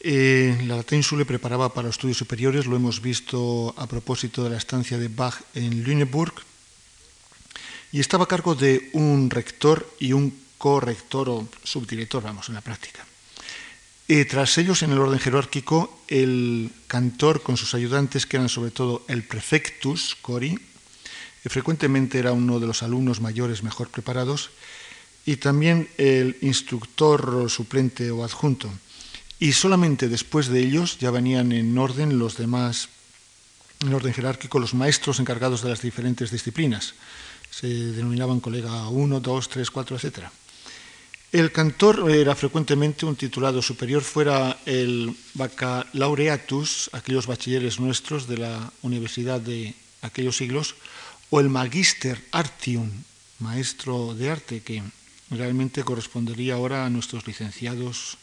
[0.00, 4.98] Eh, la Lateinschule preparaba para estudios superiores, lo hemos visto a propósito de la estancia
[4.98, 6.34] de Bach en Lüneburg,
[7.90, 12.60] y estaba a cargo de un rector y un corrector o subdirector, vamos, en la
[12.60, 13.04] práctica.
[14.08, 18.70] Eh, tras ellos, en el orden jerárquico, el cantor con sus ayudantes, que eran sobre
[18.70, 20.58] todo el prefectus cori,
[21.44, 24.50] frecuentemente era uno de los alumnos mayores mejor preparados,
[25.24, 28.70] y también el instructor suplente o adjunto.
[29.38, 32.88] Y solamente después de ellos ya venían en orden los demás,
[33.80, 36.94] en orden jerárquico, los maestros encargados de las diferentes disciplinas.
[37.50, 40.18] Se denominaban colega 1, 2, 3, 4, etc.
[41.30, 48.72] El cantor era frecuentemente un titulado superior, fuera el baccalaureatus, aquellos bachilleres nuestros de la
[48.80, 50.74] universidad de aquellos siglos,
[51.30, 52.90] o el Magister Artium,
[53.38, 54.82] maestro de arte, que
[55.30, 58.18] realmente correspondería ahora a nuestros licenciados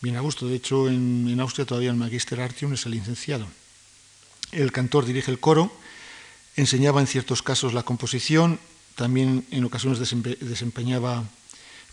[0.00, 0.46] bien a gusto.
[0.46, 3.46] De hecho, en, Austria todavía el Magister Artium es el licenciado.
[4.52, 5.72] El cantor dirige el coro,
[6.56, 8.58] enseñaba en ciertos casos la composición,
[8.94, 11.24] también en ocasiones desempeñaba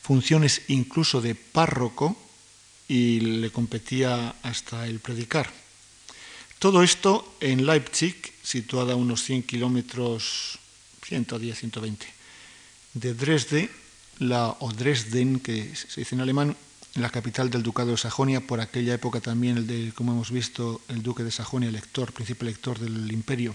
[0.01, 2.17] funciones incluso de párroco
[2.87, 5.51] y le competía hasta el predicar.
[6.59, 8.15] Todo esto en Leipzig,
[8.47, 10.57] situada a unos 100 kilómetros,
[11.03, 12.07] 110, 120,
[12.93, 13.69] de Dresde,
[14.19, 16.55] la, o Dresden, que se dice en alemán,
[16.95, 20.79] la capital del Ducado de Sajonia, por aquella época también, el de, como hemos visto,
[20.87, 23.53] el duque de Sajonia, elector, príncipe elector del imperio,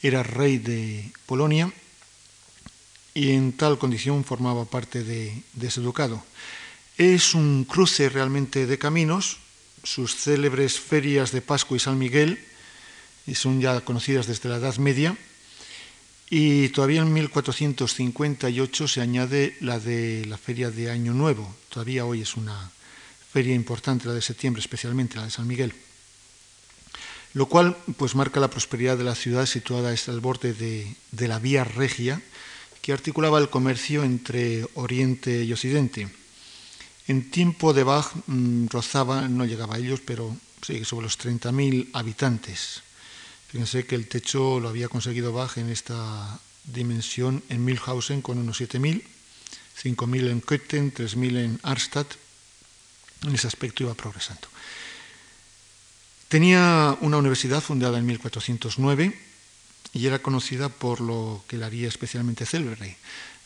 [0.00, 1.70] era rey de Polonia
[3.12, 6.24] y en tal condición formaba parte de ese ducado.
[6.96, 9.36] Es un cruce realmente de caminos,
[9.84, 12.40] sus célebres ferias de Pascua y San Miguel,
[13.26, 15.16] y son ya conocidas desde la Edad Media,
[16.30, 22.22] y todavía en 1458 se añade la de la feria de Año Nuevo, todavía hoy
[22.22, 22.70] es una
[23.32, 25.74] feria importante, la de septiembre especialmente, la de San Miguel,
[27.34, 31.38] lo cual pues marca la prosperidad de la ciudad situada al borde de, de la
[31.38, 32.20] vía regia,
[32.82, 36.08] que articulaba el comercio entre Oriente y Occidente.
[37.08, 41.90] En tiempo de Bach mm, rozaba, no llegaba a ellos, pero sí, sobre los 30.000
[41.92, 42.82] habitantes.
[43.52, 48.62] Fíjense que el techo lo había conseguido Bach en esta dimensión en Milhausen con unos
[48.62, 49.02] 7.000,
[49.82, 52.14] 5.000 en Köthen, 3.000 en Arstadt
[53.24, 54.48] En ese aspecto iba progresando.
[56.28, 59.20] Tenía una universidad fundada en 1409
[59.92, 62.96] y era conocida por lo que la haría especialmente célebre,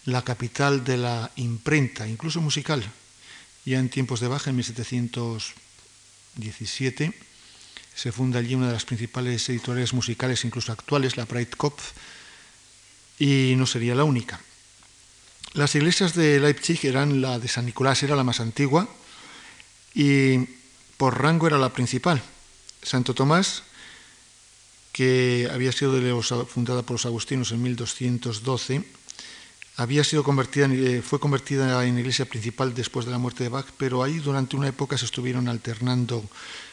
[0.04, 2.88] la capital de la imprenta, incluso musical.
[3.64, 7.25] Ya en tiempos de Baja, en 1717,
[7.96, 11.92] se funda allí una de las principales editoriales musicales, incluso actuales, la Breitkopf,
[13.18, 14.38] y no sería la única.
[15.54, 18.86] Las iglesias de Leipzig eran la de San Nicolás, era la más antigua,
[19.94, 20.40] y
[20.98, 22.22] por rango era la principal.
[22.82, 23.62] Santo Tomás,
[24.92, 28.84] que había sido fundada por los agustinos en 1212,
[29.78, 33.66] había sido convertida, eh, fue convertida en iglesia principal después de la muerte de Bach,
[33.78, 36.22] pero ahí durante una época se estuvieron alternando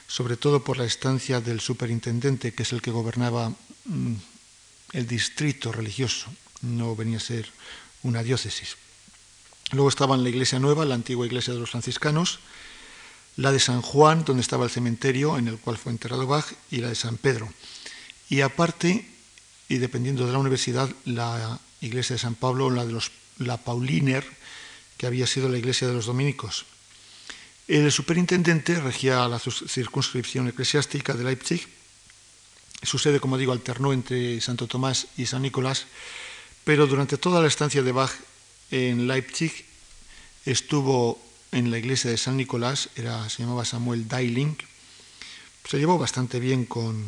[0.08, 3.54] sobre todo por la estancia del superintendente, que es el que gobernaba
[3.86, 4.14] mm,
[4.94, 6.28] el distrito religioso,
[6.62, 7.50] no venía a ser
[8.04, 8.78] una diócesis.
[9.72, 12.40] Luego estaban la iglesia nueva, la antigua iglesia de los franciscanos,
[13.36, 16.78] la de San Juan, donde estaba el cementerio en el cual fue enterrado Bach, y
[16.78, 17.52] la de San Pedro.
[18.30, 19.10] Y aparte,
[19.68, 24.26] y dependiendo de la universidad, la iglesia de San Pablo, la de los, la Pauliner,
[24.98, 26.66] que había sido la iglesia de los dominicos.
[27.68, 31.66] El superintendente regía la circunscripción eclesiástica de Leipzig.
[32.82, 35.86] Su sede, como digo, alternó entre Santo Tomás y San Nicolás,
[36.66, 38.12] pero durante toda la estancia de Bach
[38.70, 39.66] en Leipzig
[40.46, 44.58] estuvo en la iglesia de San Nicolás, era, se llamaba Samuel Dailing.
[45.64, 47.08] Se llevó bastante bien con,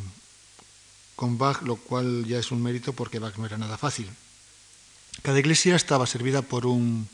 [1.17, 4.09] con Bach, lo cual ya es un mérito porque Bach no era nada fácil.
[5.21, 7.09] Cada iglesia estaba servida por un,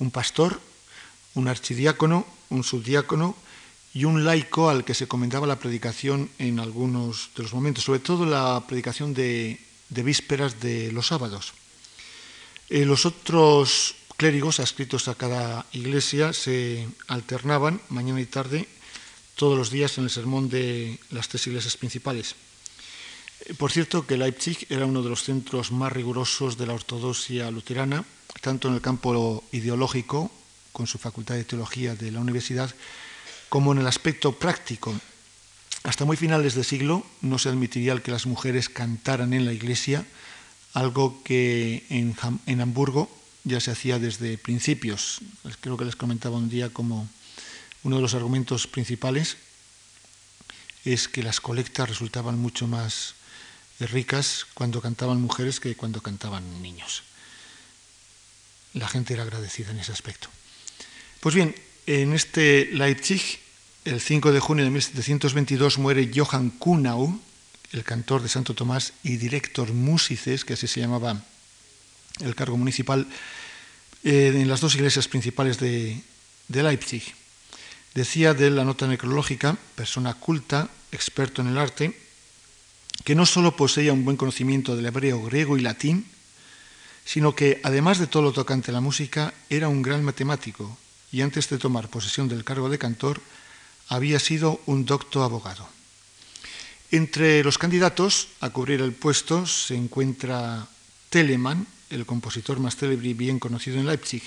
[0.00, 0.60] un pastor,
[1.34, 3.36] un archidiácono, un subdiácono
[3.94, 8.00] y un laico al que se comentaba la predicación en algunos de los momentos, sobre
[8.00, 11.52] todo la predicación de, vísperas de los sábados.
[12.70, 18.68] Eh, los otros clérigos adscritos a cada iglesia se alternaban mañana y tarde
[19.36, 22.36] todos los días en el sermón de las tres iglesias principales.
[23.44, 27.50] Eh, por cierto que Leipzig era uno de los centros más rigurosos de la ortodoxia
[27.50, 28.04] luterana,
[28.40, 30.30] tanto en el campo ideológico
[30.72, 32.74] con su facultad de teología de la universidad,
[33.48, 34.94] como en el aspecto práctico.
[35.84, 40.06] Hasta muy finales de siglo no se admitiría que las mujeres cantaran en la iglesia,
[40.74, 42.16] algo que en,
[42.46, 43.10] en Hamburgo
[43.44, 45.20] ya se hacía desde principios.
[45.60, 47.08] Creo que les comentaba un día como
[47.82, 49.36] uno de los argumentos principales
[50.84, 53.14] es que las colectas resultaban mucho más
[53.78, 57.02] ricas cuando cantaban mujeres que cuando cantaban niños.
[58.74, 60.28] La gente era agradecida en ese aspecto.
[61.22, 61.54] Pues bien,
[61.86, 63.22] en este Leipzig,
[63.84, 67.16] el 5 de junio de 1722, muere Johann Kunau,
[67.70, 71.22] el cantor de Santo Tomás y director músices, que así se llamaba
[72.22, 73.06] el cargo municipal,
[74.02, 76.02] eh, en las dos iglesias principales de,
[76.48, 77.04] de Leipzig.
[77.94, 81.96] Decía de la nota necrológica, persona culta, experto en el arte,
[83.04, 86.04] que no solo poseía un buen conocimiento del hebreo, griego y latín,
[87.04, 90.78] sino que, además de todo lo tocante a la música, era un gran matemático,
[91.12, 93.20] y antes de tomar posesión del cargo de cantor
[93.88, 95.68] había sido un docto abogado.
[96.90, 100.66] Entre los candidatos a cubrir el puesto se encuentra
[101.10, 104.22] Telemann, el compositor más célebre y bien conocido en Leipzig.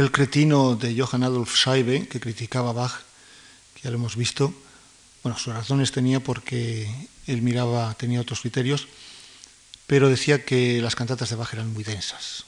[0.04, 2.92] Aquel cretino de Johann Adolf Scheibe que criticaba Bach,
[3.72, 4.52] que ya lo hemos visto,
[5.22, 6.86] bueno, sus razones tenía porque
[7.26, 8.86] él miraba, tenía otros criterios,
[9.86, 12.44] pero decía que las cantatas de Bach eran muy densas.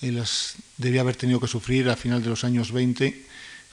[0.00, 3.26] Él las debía haber tenido que sufrir a final de los años 20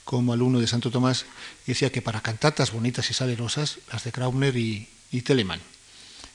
[0.04, 1.24] como alumno de Santo Tomás
[1.66, 5.62] decía que para cantatas bonitas y salerosas, las de Kraupner y, y Telemann.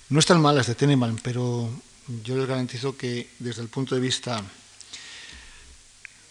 [0.09, 1.69] No están malas de Telemann, pero
[2.25, 4.43] yo les garantizo que desde el punto de vista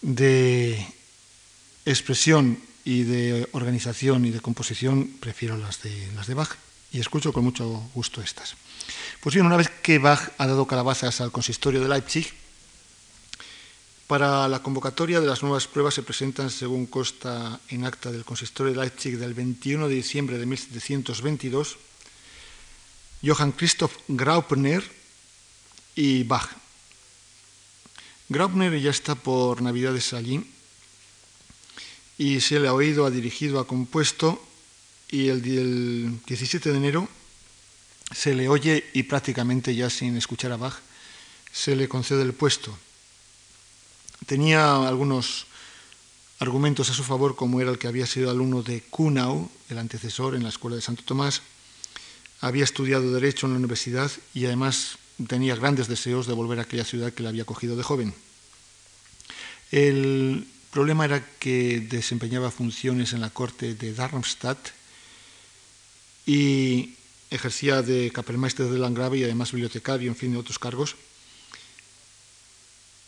[0.02, 0.86] de
[1.84, 6.56] expresión y de organización y de composición, prefiero las de, las de Bach
[6.92, 8.54] y escucho con mucho gusto estas.
[9.20, 12.32] Pues bien, una vez que Bach ha dado calabazas al consistorio de Leipzig,
[14.06, 18.72] para la convocatoria de las nuevas pruebas se presentan, según consta en acta del consistorio
[18.72, 21.76] de Leipzig del 21 de diciembre de 1722,
[23.24, 24.84] Johann Christoph Graupner
[25.96, 26.65] y Bach.
[28.28, 30.44] Graupner ya está por Navidades allí
[32.18, 34.42] y se le ha oído, ha dirigido, ha compuesto
[35.10, 37.08] y el, el 17 de enero
[38.12, 40.74] se le oye y prácticamente ya sin escuchar a Bach
[41.52, 42.76] se le concede el puesto.
[44.26, 45.46] Tenía algunos
[46.38, 50.34] argumentos a su favor, como era el que había sido alumno de Kunau, el antecesor
[50.34, 51.42] en la escuela de Santo Tomás,
[52.40, 54.98] había estudiado Derecho en la universidad y además
[55.28, 58.14] tenía grandes deseos de volver a aquella ciudad que le había cogido de joven.
[59.70, 64.58] El problema era que desempeñaba funciones en la corte de Darmstadt
[66.26, 66.94] y
[67.30, 70.96] ejercía de Kapellmeister de Landgrave y además bibliotecario, en fin, de otros cargos.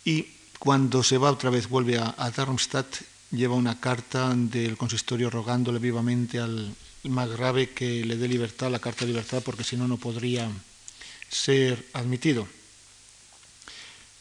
[0.04, 0.26] Y
[0.58, 5.78] cuando se va otra vez, vuelve a, a Darmstadt, lleva una carta del consistorio rogándole
[5.78, 9.86] vivamente al más grave que le dé libertad, la carta de libertad, porque si no,
[9.86, 10.50] no podría
[11.30, 12.48] ser admitido.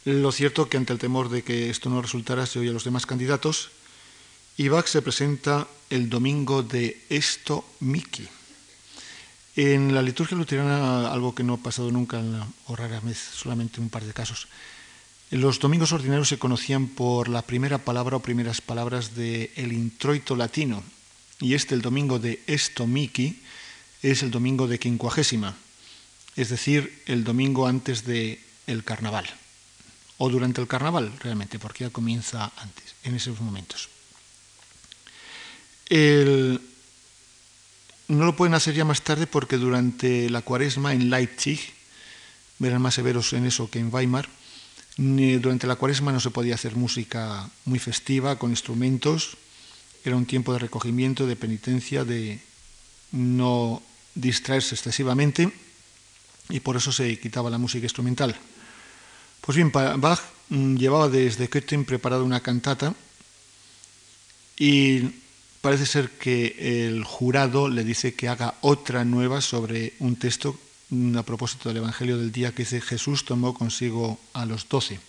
[0.06, 2.86] Lo cierto que ante el temor de que esto no resultara, se oye a los
[2.86, 3.72] demás candidatos
[4.56, 8.28] y Bach se presenta el domingo de Esto Miki.
[9.56, 12.22] En la liturgia luterana, algo que no ha pasado nunca,
[12.68, 14.48] o rara vez, solamente un par de casos,
[15.30, 20.36] los domingos ordinarios se conocían por la primera palabra o primeras palabras del el introito
[20.36, 20.84] latino,
[21.42, 23.42] y este, el domingo de Esto Miki,
[24.02, 25.58] es el domingo de quincuagésima,
[26.38, 29.26] es decir, el domingo antes del el carnaval,
[30.18, 33.90] o durante el carnaval realmente, porque ya comienza antes, en esos momentos.
[35.90, 36.60] No
[38.24, 41.60] lo pueden hacer ya más tarde porque durante la cuaresma en Leipzig,
[42.60, 44.30] verán más severos en eso que en Weimar,
[44.98, 49.38] durante la cuaresma no se podía hacer música muy festiva, con instrumentos,
[50.04, 52.40] era un tiempo de recogimiento, de penitencia, de
[53.12, 53.82] no
[54.14, 55.52] distraerse excesivamente
[56.50, 58.36] y por eso se quitaba la música instrumental.
[59.42, 60.20] Pues bien, Bach
[60.50, 62.94] mm, llevaba desde Köthen preparada una cantata
[64.58, 65.02] y
[65.62, 70.58] parece ser que el jurado le dice que haga otra nueva sobre un texto
[71.18, 75.00] a propósito del Evangelio del día que dice Jesús tomó consigo a los doce.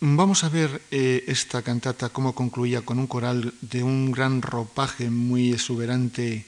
[0.00, 5.08] Vamos a ver eh, esta cantata cómo concluía con un coral de un gran ropaje
[5.08, 6.44] muy exuberante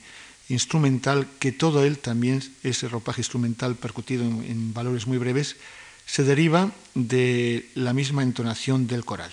[0.49, 5.57] instrumental, que todo él también, ese ropaje instrumental percutido en, en valores muy breves,
[6.07, 9.31] se deriva de la misma entonación del coral.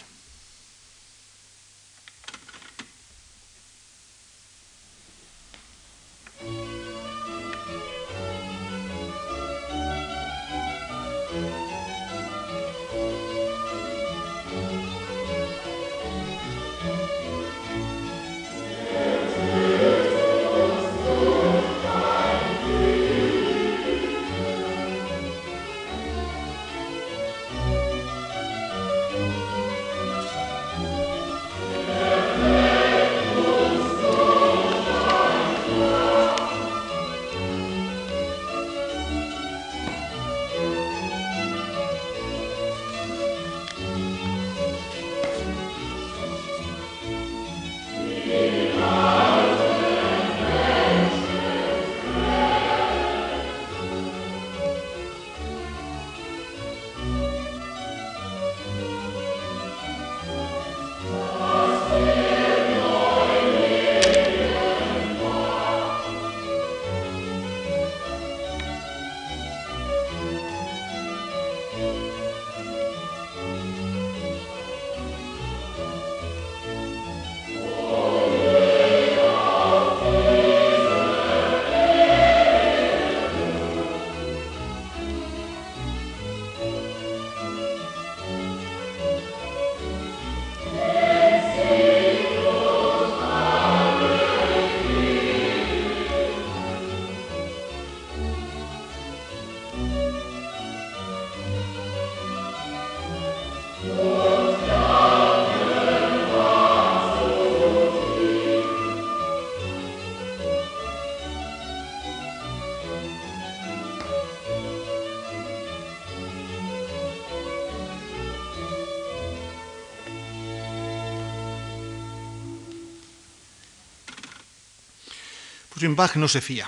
[125.86, 126.68] Pues bien, Bach no se fía.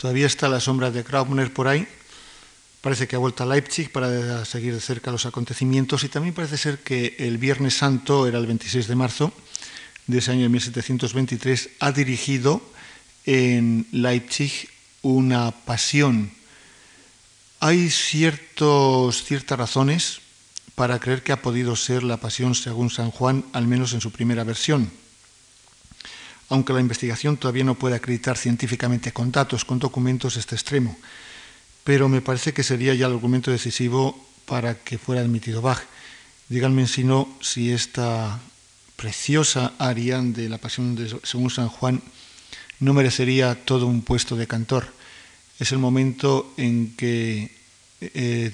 [0.00, 1.86] Todavía está la sombra de Graubner por ahí.
[2.80, 6.56] Parece que ha vuelto a Leipzig para seguir de cerca los acontecimientos y también parece
[6.56, 9.30] ser que el Viernes Santo, era el 26 de marzo
[10.06, 12.62] de ese año de 1723, ha dirigido
[13.26, 14.70] en Leipzig
[15.02, 16.32] una pasión.
[17.60, 20.20] Hay ciertos, ciertas razones
[20.74, 24.10] para creer que ha podido ser la pasión según San Juan, al menos en su
[24.10, 25.03] primera versión
[26.48, 30.96] aunque la investigación todavía no puede acreditar científicamente con datos, con documentos este extremo.
[31.84, 35.82] Pero me parece que sería ya el argumento decisivo para que fuera admitido Bach.
[36.48, 38.40] Díganme si no, si esta
[38.96, 42.02] preciosa aria de la Pasión de, según San Juan
[42.80, 44.92] no merecería todo un puesto de cantor.
[45.58, 47.50] Es el momento en que
[48.00, 48.52] eh,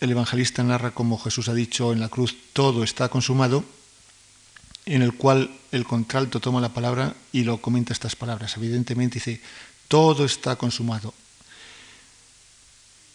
[0.00, 3.64] el evangelista narra como Jesús ha dicho en la cruz, todo está consumado,
[4.86, 8.56] en el cual el contralto toma la palabra y lo comenta estas palabras.
[8.56, 9.40] Evidentemente dice,
[9.88, 11.12] todo está consumado.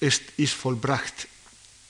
[0.01, 1.25] Es is vollbracht.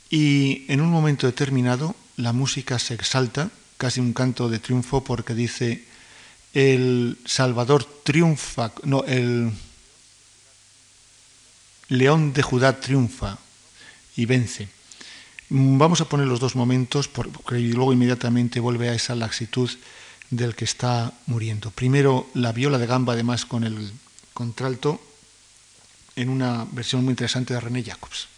[0.09, 5.33] Y en un momento determinado la música se exalta, casi un canto de triunfo, porque
[5.33, 5.83] dice,
[6.53, 9.51] el Salvador triunfa, no, el
[11.87, 13.39] León de Judá triunfa
[14.15, 14.69] y vence.
[15.51, 19.69] Mm, vamos a poner los dos momentos, porque luego inmediatamente vuelve a esa laxitud
[20.29, 21.71] del que está muriendo.
[21.71, 23.91] Primero, la viola de gamba, además, con el
[24.33, 25.01] contralto,
[26.15, 28.29] en una versión muy interesante de René Jacobs.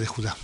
[0.00, 0.36] de Judá.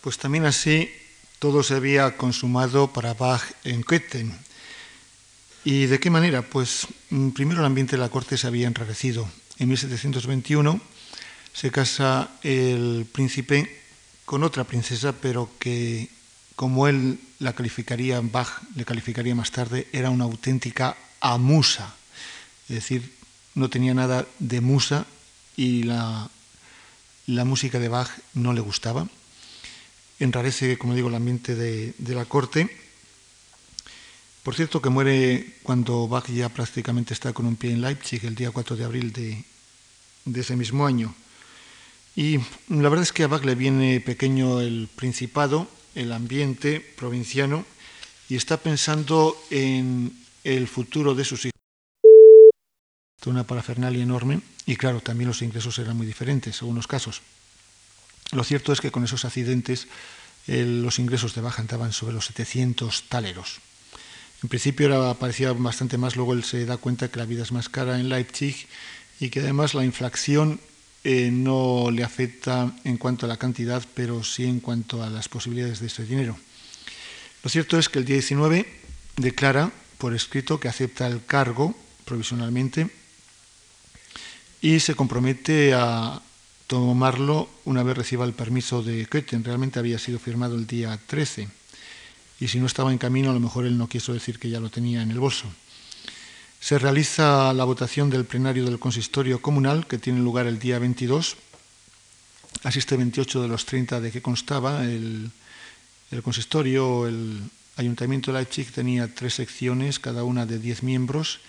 [0.00, 0.90] Pues también así
[1.38, 4.38] todo se había consumado para Bach en Köthen.
[5.64, 6.42] ¿Y de qué manera?
[6.42, 9.28] Pues mm, primero el ambiente de la corte se había enrarecido.
[9.58, 10.80] En 1721
[11.52, 13.82] se casa el príncipe
[14.24, 16.08] con otra princesa, pero que
[16.56, 21.94] como él la calificaría, Bach le calificaría más tarde, era una auténtica amusa.
[22.68, 23.14] Es decir,
[23.54, 25.06] no tenía nada de musa
[25.56, 26.30] y la,
[27.26, 29.08] la música de Bach no le gustaba.
[30.20, 32.68] Enrarece, como digo, el ambiente de, la corte.
[34.42, 38.34] Por cierto, que muere cuando Bach ya prácticamente está con un pie en Leipzig, el
[38.34, 39.44] día 4 de abril de,
[40.38, 41.14] ese mismo año.
[42.14, 47.64] Y la verdad es que a Bach le viene pequeño el principado, el ambiente provinciano
[48.28, 50.12] y está pensando en
[50.44, 51.50] el futuro de sus hijos.
[53.24, 57.22] Una parafernalia enorme y claro, también los ingresos eran muy diferentes según los casos.
[58.32, 59.88] Lo cierto es que con esos accidentes
[60.46, 63.60] los ingresos de baja andaban sobre los 700 taleros.
[64.42, 67.52] En principio era, parecía bastante más, luego él se da cuenta que la vida es
[67.52, 68.66] más cara en Leipzig
[69.20, 70.60] y que además la inflación
[71.04, 75.28] eh, no le afecta en cuanto a la cantidad, pero sí en cuanto a las
[75.28, 76.38] posibilidades de ese dinero.
[77.42, 78.66] Lo cierto es que el día 19
[79.16, 81.74] declara por escrito que acepta el cargo
[82.04, 82.90] provisionalmente
[84.62, 86.20] y se compromete a
[86.70, 89.42] tomarlo una vez reciba el permiso de Köthen.
[89.42, 91.48] Realmente había sido firmado el día 13
[92.38, 94.60] y si no estaba en camino a lo mejor él no quiso decir que ya
[94.60, 95.48] lo tenía en el bolso.
[96.60, 101.36] Se realiza la votación del plenario del consistorio comunal, que tiene lugar el día 22.
[102.62, 104.84] Asiste 28 de los 30 de que constaba.
[104.84, 105.32] El,
[106.22, 107.40] consistorio, el
[107.78, 111.40] ayuntamiento de Leipzig tenía tres secciones, cada una de 10 miembros,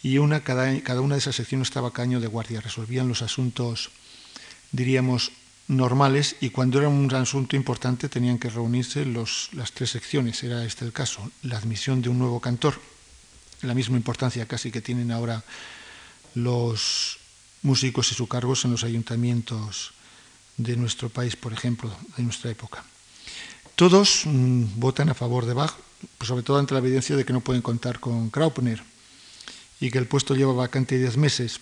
[0.00, 2.60] y una, cada, cada una de esas secciones estaba caño de guardia.
[2.60, 3.90] Resolvían los asuntos,
[4.72, 5.32] diríamos,
[5.68, 10.42] normales y cuando era un asunto importante tenían que reunirse las tres secciones.
[10.42, 12.80] Era este el caso, la admisión de un nuevo cantor
[13.62, 15.44] la misma importancia casi que tienen ahora
[16.34, 17.18] los
[17.62, 19.92] músicos y sus cargos en los ayuntamientos
[20.56, 22.84] de nuestro país, por ejemplo, de nuestra época.
[23.74, 25.74] Todos mm, votan a favor de Bach,
[26.20, 28.82] sobre todo ante la evidencia de que no pueden contar con Graupner
[29.80, 31.60] y que el puesto lleva vacante 10 meses.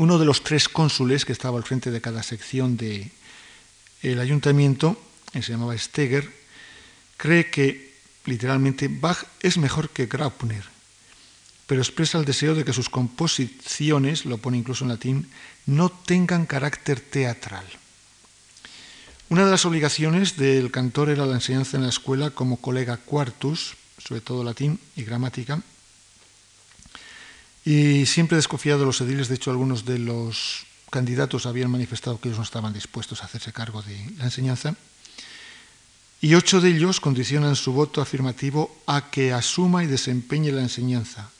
[0.00, 3.12] Uno de los tres cónsules que estaba al frente de cada sección del
[4.00, 4.96] el ayuntamiento,
[5.30, 6.24] que se llamaba Steger,
[7.18, 7.92] cree que
[8.24, 10.64] literalmente Bach es mejor que Graupner
[11.70, 15.30] pero expresa el deseo de que sus composiciones, lo pone incluso en latín,
[15.66, 17.64] no tengan carácter teatral.
[19.28, 23.76] Una de las obligaciones del cantor era la enseñanza en la escuela como colega quartus,
[23.98, 25.62] sobre todo latín y gramática,
[27.64, 32.28] y siempre desconfiado de los ediles, de hecho algunos de los candidatos habían manifestado que
[32.28, 34.74] ellos no estaban dispuestos a hacerse cargo de la enseñanza,
[36.20, 41.30] y ocho de ellos condicionan su voto afirmativo a que asuma y desempeñe la enseñanza,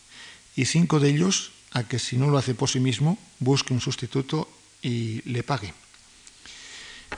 [0.57, 3.81] y cinco de ellos a que si no lo hace por sí mismo, busque un
[3.81, 4.49] sustituto
[4.83, 5.73] y le pague.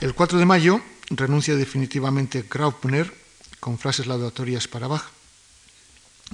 [0.01, 3.13] El 4 de mayo renuncia definitivamente Graupner
[3.59, 5.12] con frases laudatorias para Bach.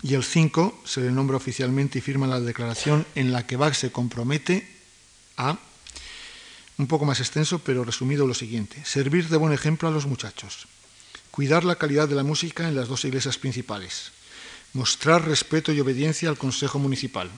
[0.02, 3.74] Y el 5 se le nombra oficialmente y firma la declaración en la que Bach
[3.74, 4.68] se compromete
[5.36, 5.58] a,
[6.78, 10.68] un poco más extenso, pero resumido lo siguiente, servir de buen ejemplo a los muchachos,
[11.32, 14.12] cuidar la calidad de la música en las dos iglesias principales,
[14.74, 17.30] mostrar respeto y obediencia al Consejo Municipal,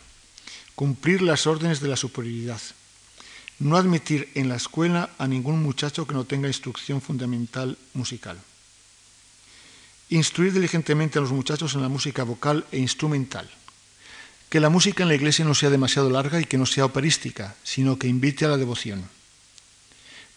[0.76, 2.62] cumplir las órdenes de la superioridad,
[3.58, 8.40] no admitir en la escuela a ningún muchacho que no tenga instrucción fundamental musical,
[10.12, 13.50] instruir diligentemente a los muchachos en la música vocal e instrumental,
[14.50, 17.56] que la música en la iglesia no sea demasiado larga y que no sea operística,
[17.64, 19.08] sino que invite a la devoción,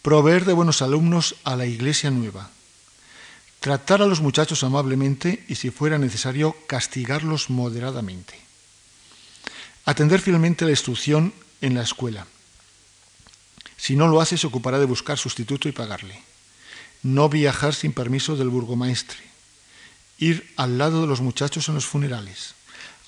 [0.00, 2.50] proveer de buenos alumnos a la iglesia nueva,
[3.58, 8.38] tratar a los muchachos amablemente y, si fuera necesario, castigarlos moderadamente.
[9.86, 12.26] Atender fielmente la instrucción en la escuela.
[13.76, 16.22] Si no lo hace, se ocupará de buscar sustituto y pagarle.
[17.02, 19.33] No viajar sin permiso del burgomaestre.
[20.24, 22.54] Ir al lado de los muchachos en los funerales.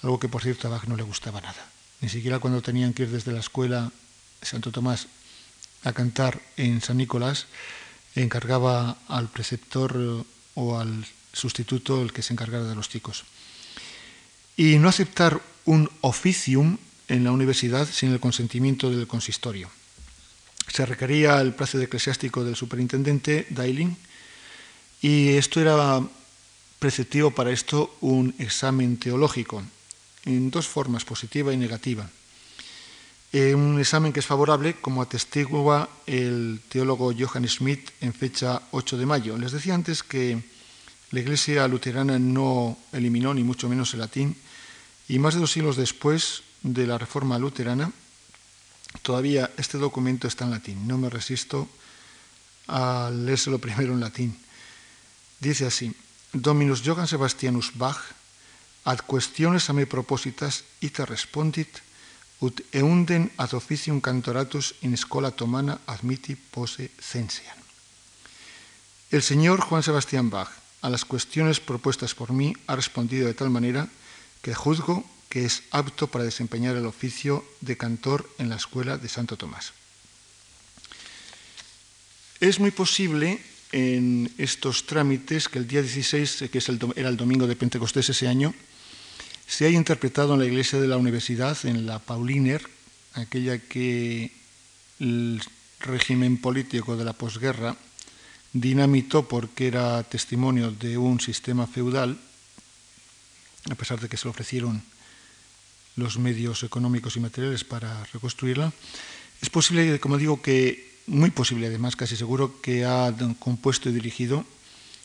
[0.03, 1.65] Algo que, por cierto, a Bach no le gustaba nada.
[2.03, 3.91] Ni siquiera cuando tenían que ir desde la escuela
[4.43, 5.09] Santo Tomás
[5.83, 7.47] a cantar en San Nicolás,
[8.17, 13.25] encargaba al preceptor o al sustituto el que se encargara de los chicos.
[14.55, 16.77] Y no aceptar un oficium
[17.09, 19.71] en la universidad sin el consentimiento del consistorio.
[20.69, 23.97] Se requería el plazo eclesiástico del superintendente, Dailing,
[25.01, 26.03] y esto era
[26.79, 29.63] preceptivo para esto un examen teológico,
[30.25, 32.09] en dos formas, positiva y negativa.
[33.33, 38.97] Eh, un examen que es favorable, como atestigua el teólogo Johann Schmidt en fecha 8
[38.97, 39.37] de mayo.
[39.37, 40.43] Les decía antes que
[41.11, 44.37] la Iglesia luterana no eliminó ni mucho menos el latín
[45.09, 47.93] y más de dos siglos después de la Reforma luterana,
[49.03, 50.89] todavía este documento está en latín.
[50.89, 51.69] No me resisto
[52.69, 54.37] a leérselo primero en latín.
[55.41, 55.95] Dice así,
[56.33, 58.01] Dominus Johann Sebastianus Bach
[58.85, 61.83] ad questiones a me propositas ita respondit
[62.39, 67.57] ut eunden ad officium cantoratus in scola tomana admiti pose censian.
[69.11, 70.51] El señor Juan Sebastián Bach
[70.83, 73.89] a las cuestiones propuestas por mí ha respondido de tal manera
[74.43, 79.09] que juzgo que es apto para desempeñar el oficio de cantor en la escuela de
[79.09, 79.73] Santo Tomás.
[82.39, 86.63] Es muy posible en estos trámites que el día 16, que
[86.97, 88.55] era el domingo de Pentecostés ese año,
[89.47, 92.63] se haya interpretado en la iglesia de la universidad, en la Pauliner,
[93.15, 94.33] aquella que
[94.99, 95.43] el
[95.81, 97.77] régimen político de la posguerra
[98.53, 102.19] dinamitó porque era testimonio de un sistema feudal,
[103.71, 104.83] a pesar de que se le ofrecieron
[105.97, 108.73] los medios económicos y materiales para reconstruirla.
[109.41, 114.45] Es posible, como digo, que, muy posible además, casi seguro, que ha compuesto y dirigido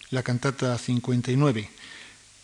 [0.10, 1.70] la cantata 59.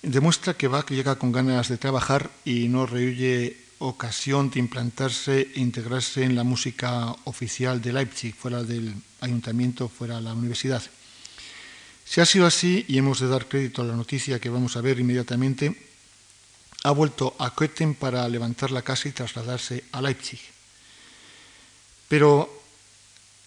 [0.01, 5.59] Demuestra que Bach llega con ganas de trabajar y no rehuye ocasión de implantarse e
[5.59, 10.81] integrarse en la música oficial de Leipzig, fuera del ayuntamiento, fuera de la universidad.
[12.05, 14.81] Si ha sido así, y hemos de dar crédito a la noticia que vamos a
[14.81, 15.75] ver inmediatamente,
[16.83, 20.39] ha vuelto a Köthen para levantar la casa y trasladarse a Leipzig.
[22.07, 22.56] Pero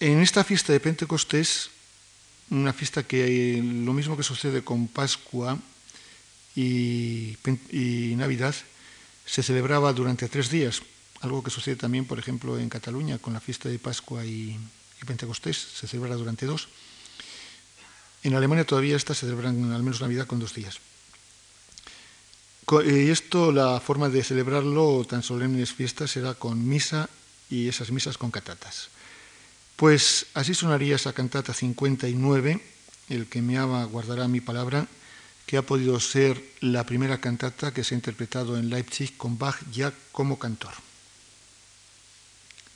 [0.01, 1.69] en esta fiesta de Pentecostés,
[2.49, 5.59] una fiesta que lo mismo que sucede con Pascua
[6.55, 7.37] y,
[8.17, 8.55] Navidad,
[9.25, 10.81] se celebraba durante tres días,
[11.21, 14.59] algo que sucede también, por ejemplo, en Cataluña con la fiesta de Pascua y,
[15.05, 16.67] Pentecostés, se celebra durante dos.
[18.23, 20.79] En Alemania todavía estas se celebran al menos Navidad con dos días.
[22.85, 27.07] Y esto, la forma de celebrarlo, tan solemnes fiestas, será con misa
[27.51, 28.89] y esas misas con catatas.
[29.75, 32.61] Pues así sonaría esa cantata 59,
[33.09, 34.87] El que me ama guardará mi palabra,
[35.45, 39.57] que ha podido ser la primera cantata que se ha interpretado en Leipzig con Bach
[39.71, 40.73] ya como cantor.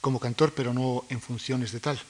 [0.00, 2.00] Como cantor, pero no en funciones de tal.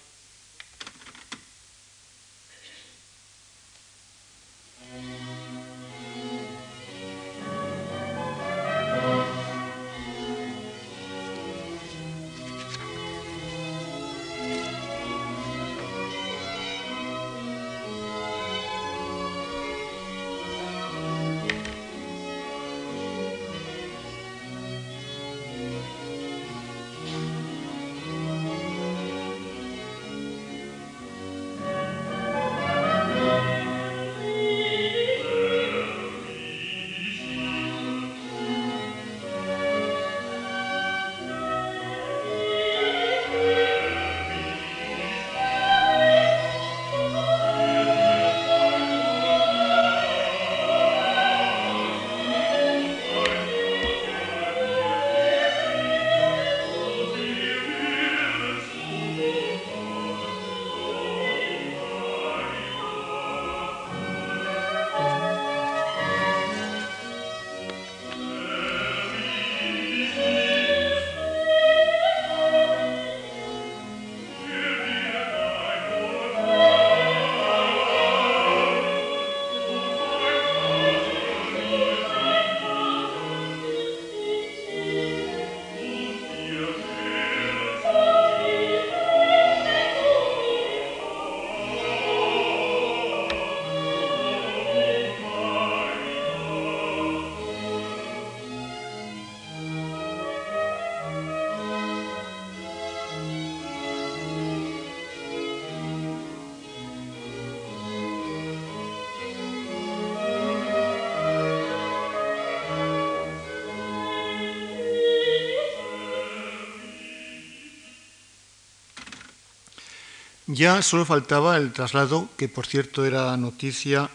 [120.57, 124.09] Ya solo faltaba el traslado, que por cierto era noticia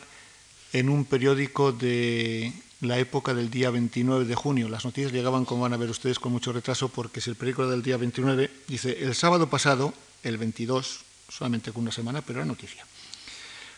[0.74, 4.68] en un periódico de la época del día 29 de junio.
[4.68, 7.68] Las noticias llegaban, como van a ver ustedes, con mucho retraso, porque si el periódico
[7.68, 12.48] del día 29 dice, el sábado pasado, el 22, solamente con una semana, pero era
[12.48, 12.88] noticia.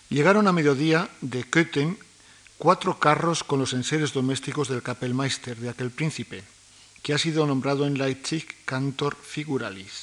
[0.07, 1.97] Llegaron a mediodía de Köthen
[2.57, 6.45] cuatro carros con los enseres domésticos del Kapellmeister, de aquel príncipe,
[7.01, 10.02] que ha sido nombrado en Leipzig cantor figuralis.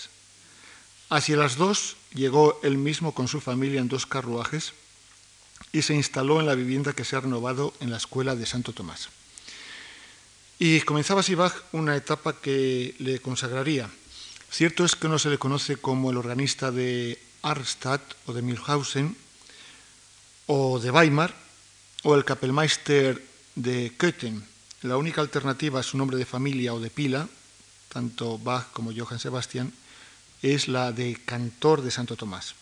[1.11, 4.75] Hacia las dos llegó él mismo con su familia en dos carruajes
[5.73, 8.73] y se instaló en la vivienda que se ha renovado en la escuela de Santo
[8.73, 9.09] Tomás.
[10.61, 13.91] Y comenzaba así Bach una etapa que le consagraría.
[14.51, 19.17] Cierto es que no se le conoce como el organista de Arnstadt o de Milhausen
[20.47, 21.35] o de Weimar
[22.05, 23.21] o el Kapellmeister
[23.57, 24.45] de Köthen.
[24.83, 27.29] La única alternativa a su nombre de familia o de pila,
[27.89, 29.73] tanto Bach como Johann Sebastian,
[30.43, 32.55] es la de cantor de Santo Tomás.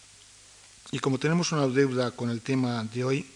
[0.90, 3.26] Y como tenemos una deuda con el tema de hoy,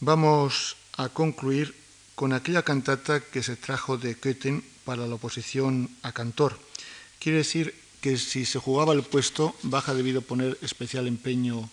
[0.00, 1.74] vamos a concluir
[2.14, 6.58] con aquella cantata que se trajo de Köthen para la oposición a cantor.
[7.20, 11.70] Quiere decir que si se jugaba el puesto, Baja debido poner especial empeño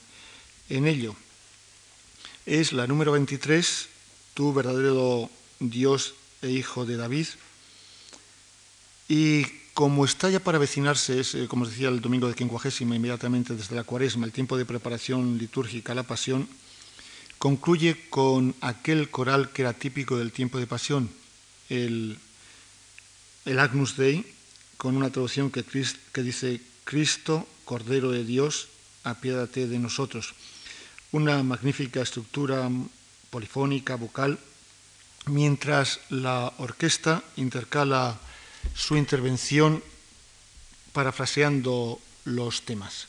[0.69, 1.15] en ello.
[2.45, 3.89] Es la número 23,
[4.33, 7.27] Tu verdadero Dios e Hijo de David.
[9.07, 9.45] Y
[9.75, 13.55] como está ya para vecinarse, es, eh, como os decía, el domingo de quincuagésima, inmediatamente
[13.55, 16.47] desde la cuaresma, el tiempo de preparación litúrgica a la pasión,
[17.37, 21.11] concluye con aquel coral que era típico del tiempo de pasión,
[21.67, 22.17] el,
[23.45, 24.25] Agnus Dei,
[24.77, 28.69] con una traducción que, que dice, Cristo, Cordero de Dios,
[29.03, 30.35] apiádate de nosotros.
[31.11, 32.71] Una magnífica estructura
[33.29, 34.39] polifónica, vocal,
[35.27, 38.21] mientras la orquesta intercala
[38.73, 39.83] su intervención
[40.93, 43.07] parafraseando los temas.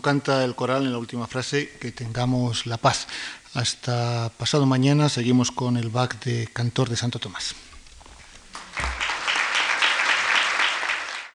[0.00, 3.06] Canta el coral en la última frase, que tengamos la paz.
[3.54, 7.54] Hasta pasado mañana seguimos con el back de Cantor de Santo Tomás.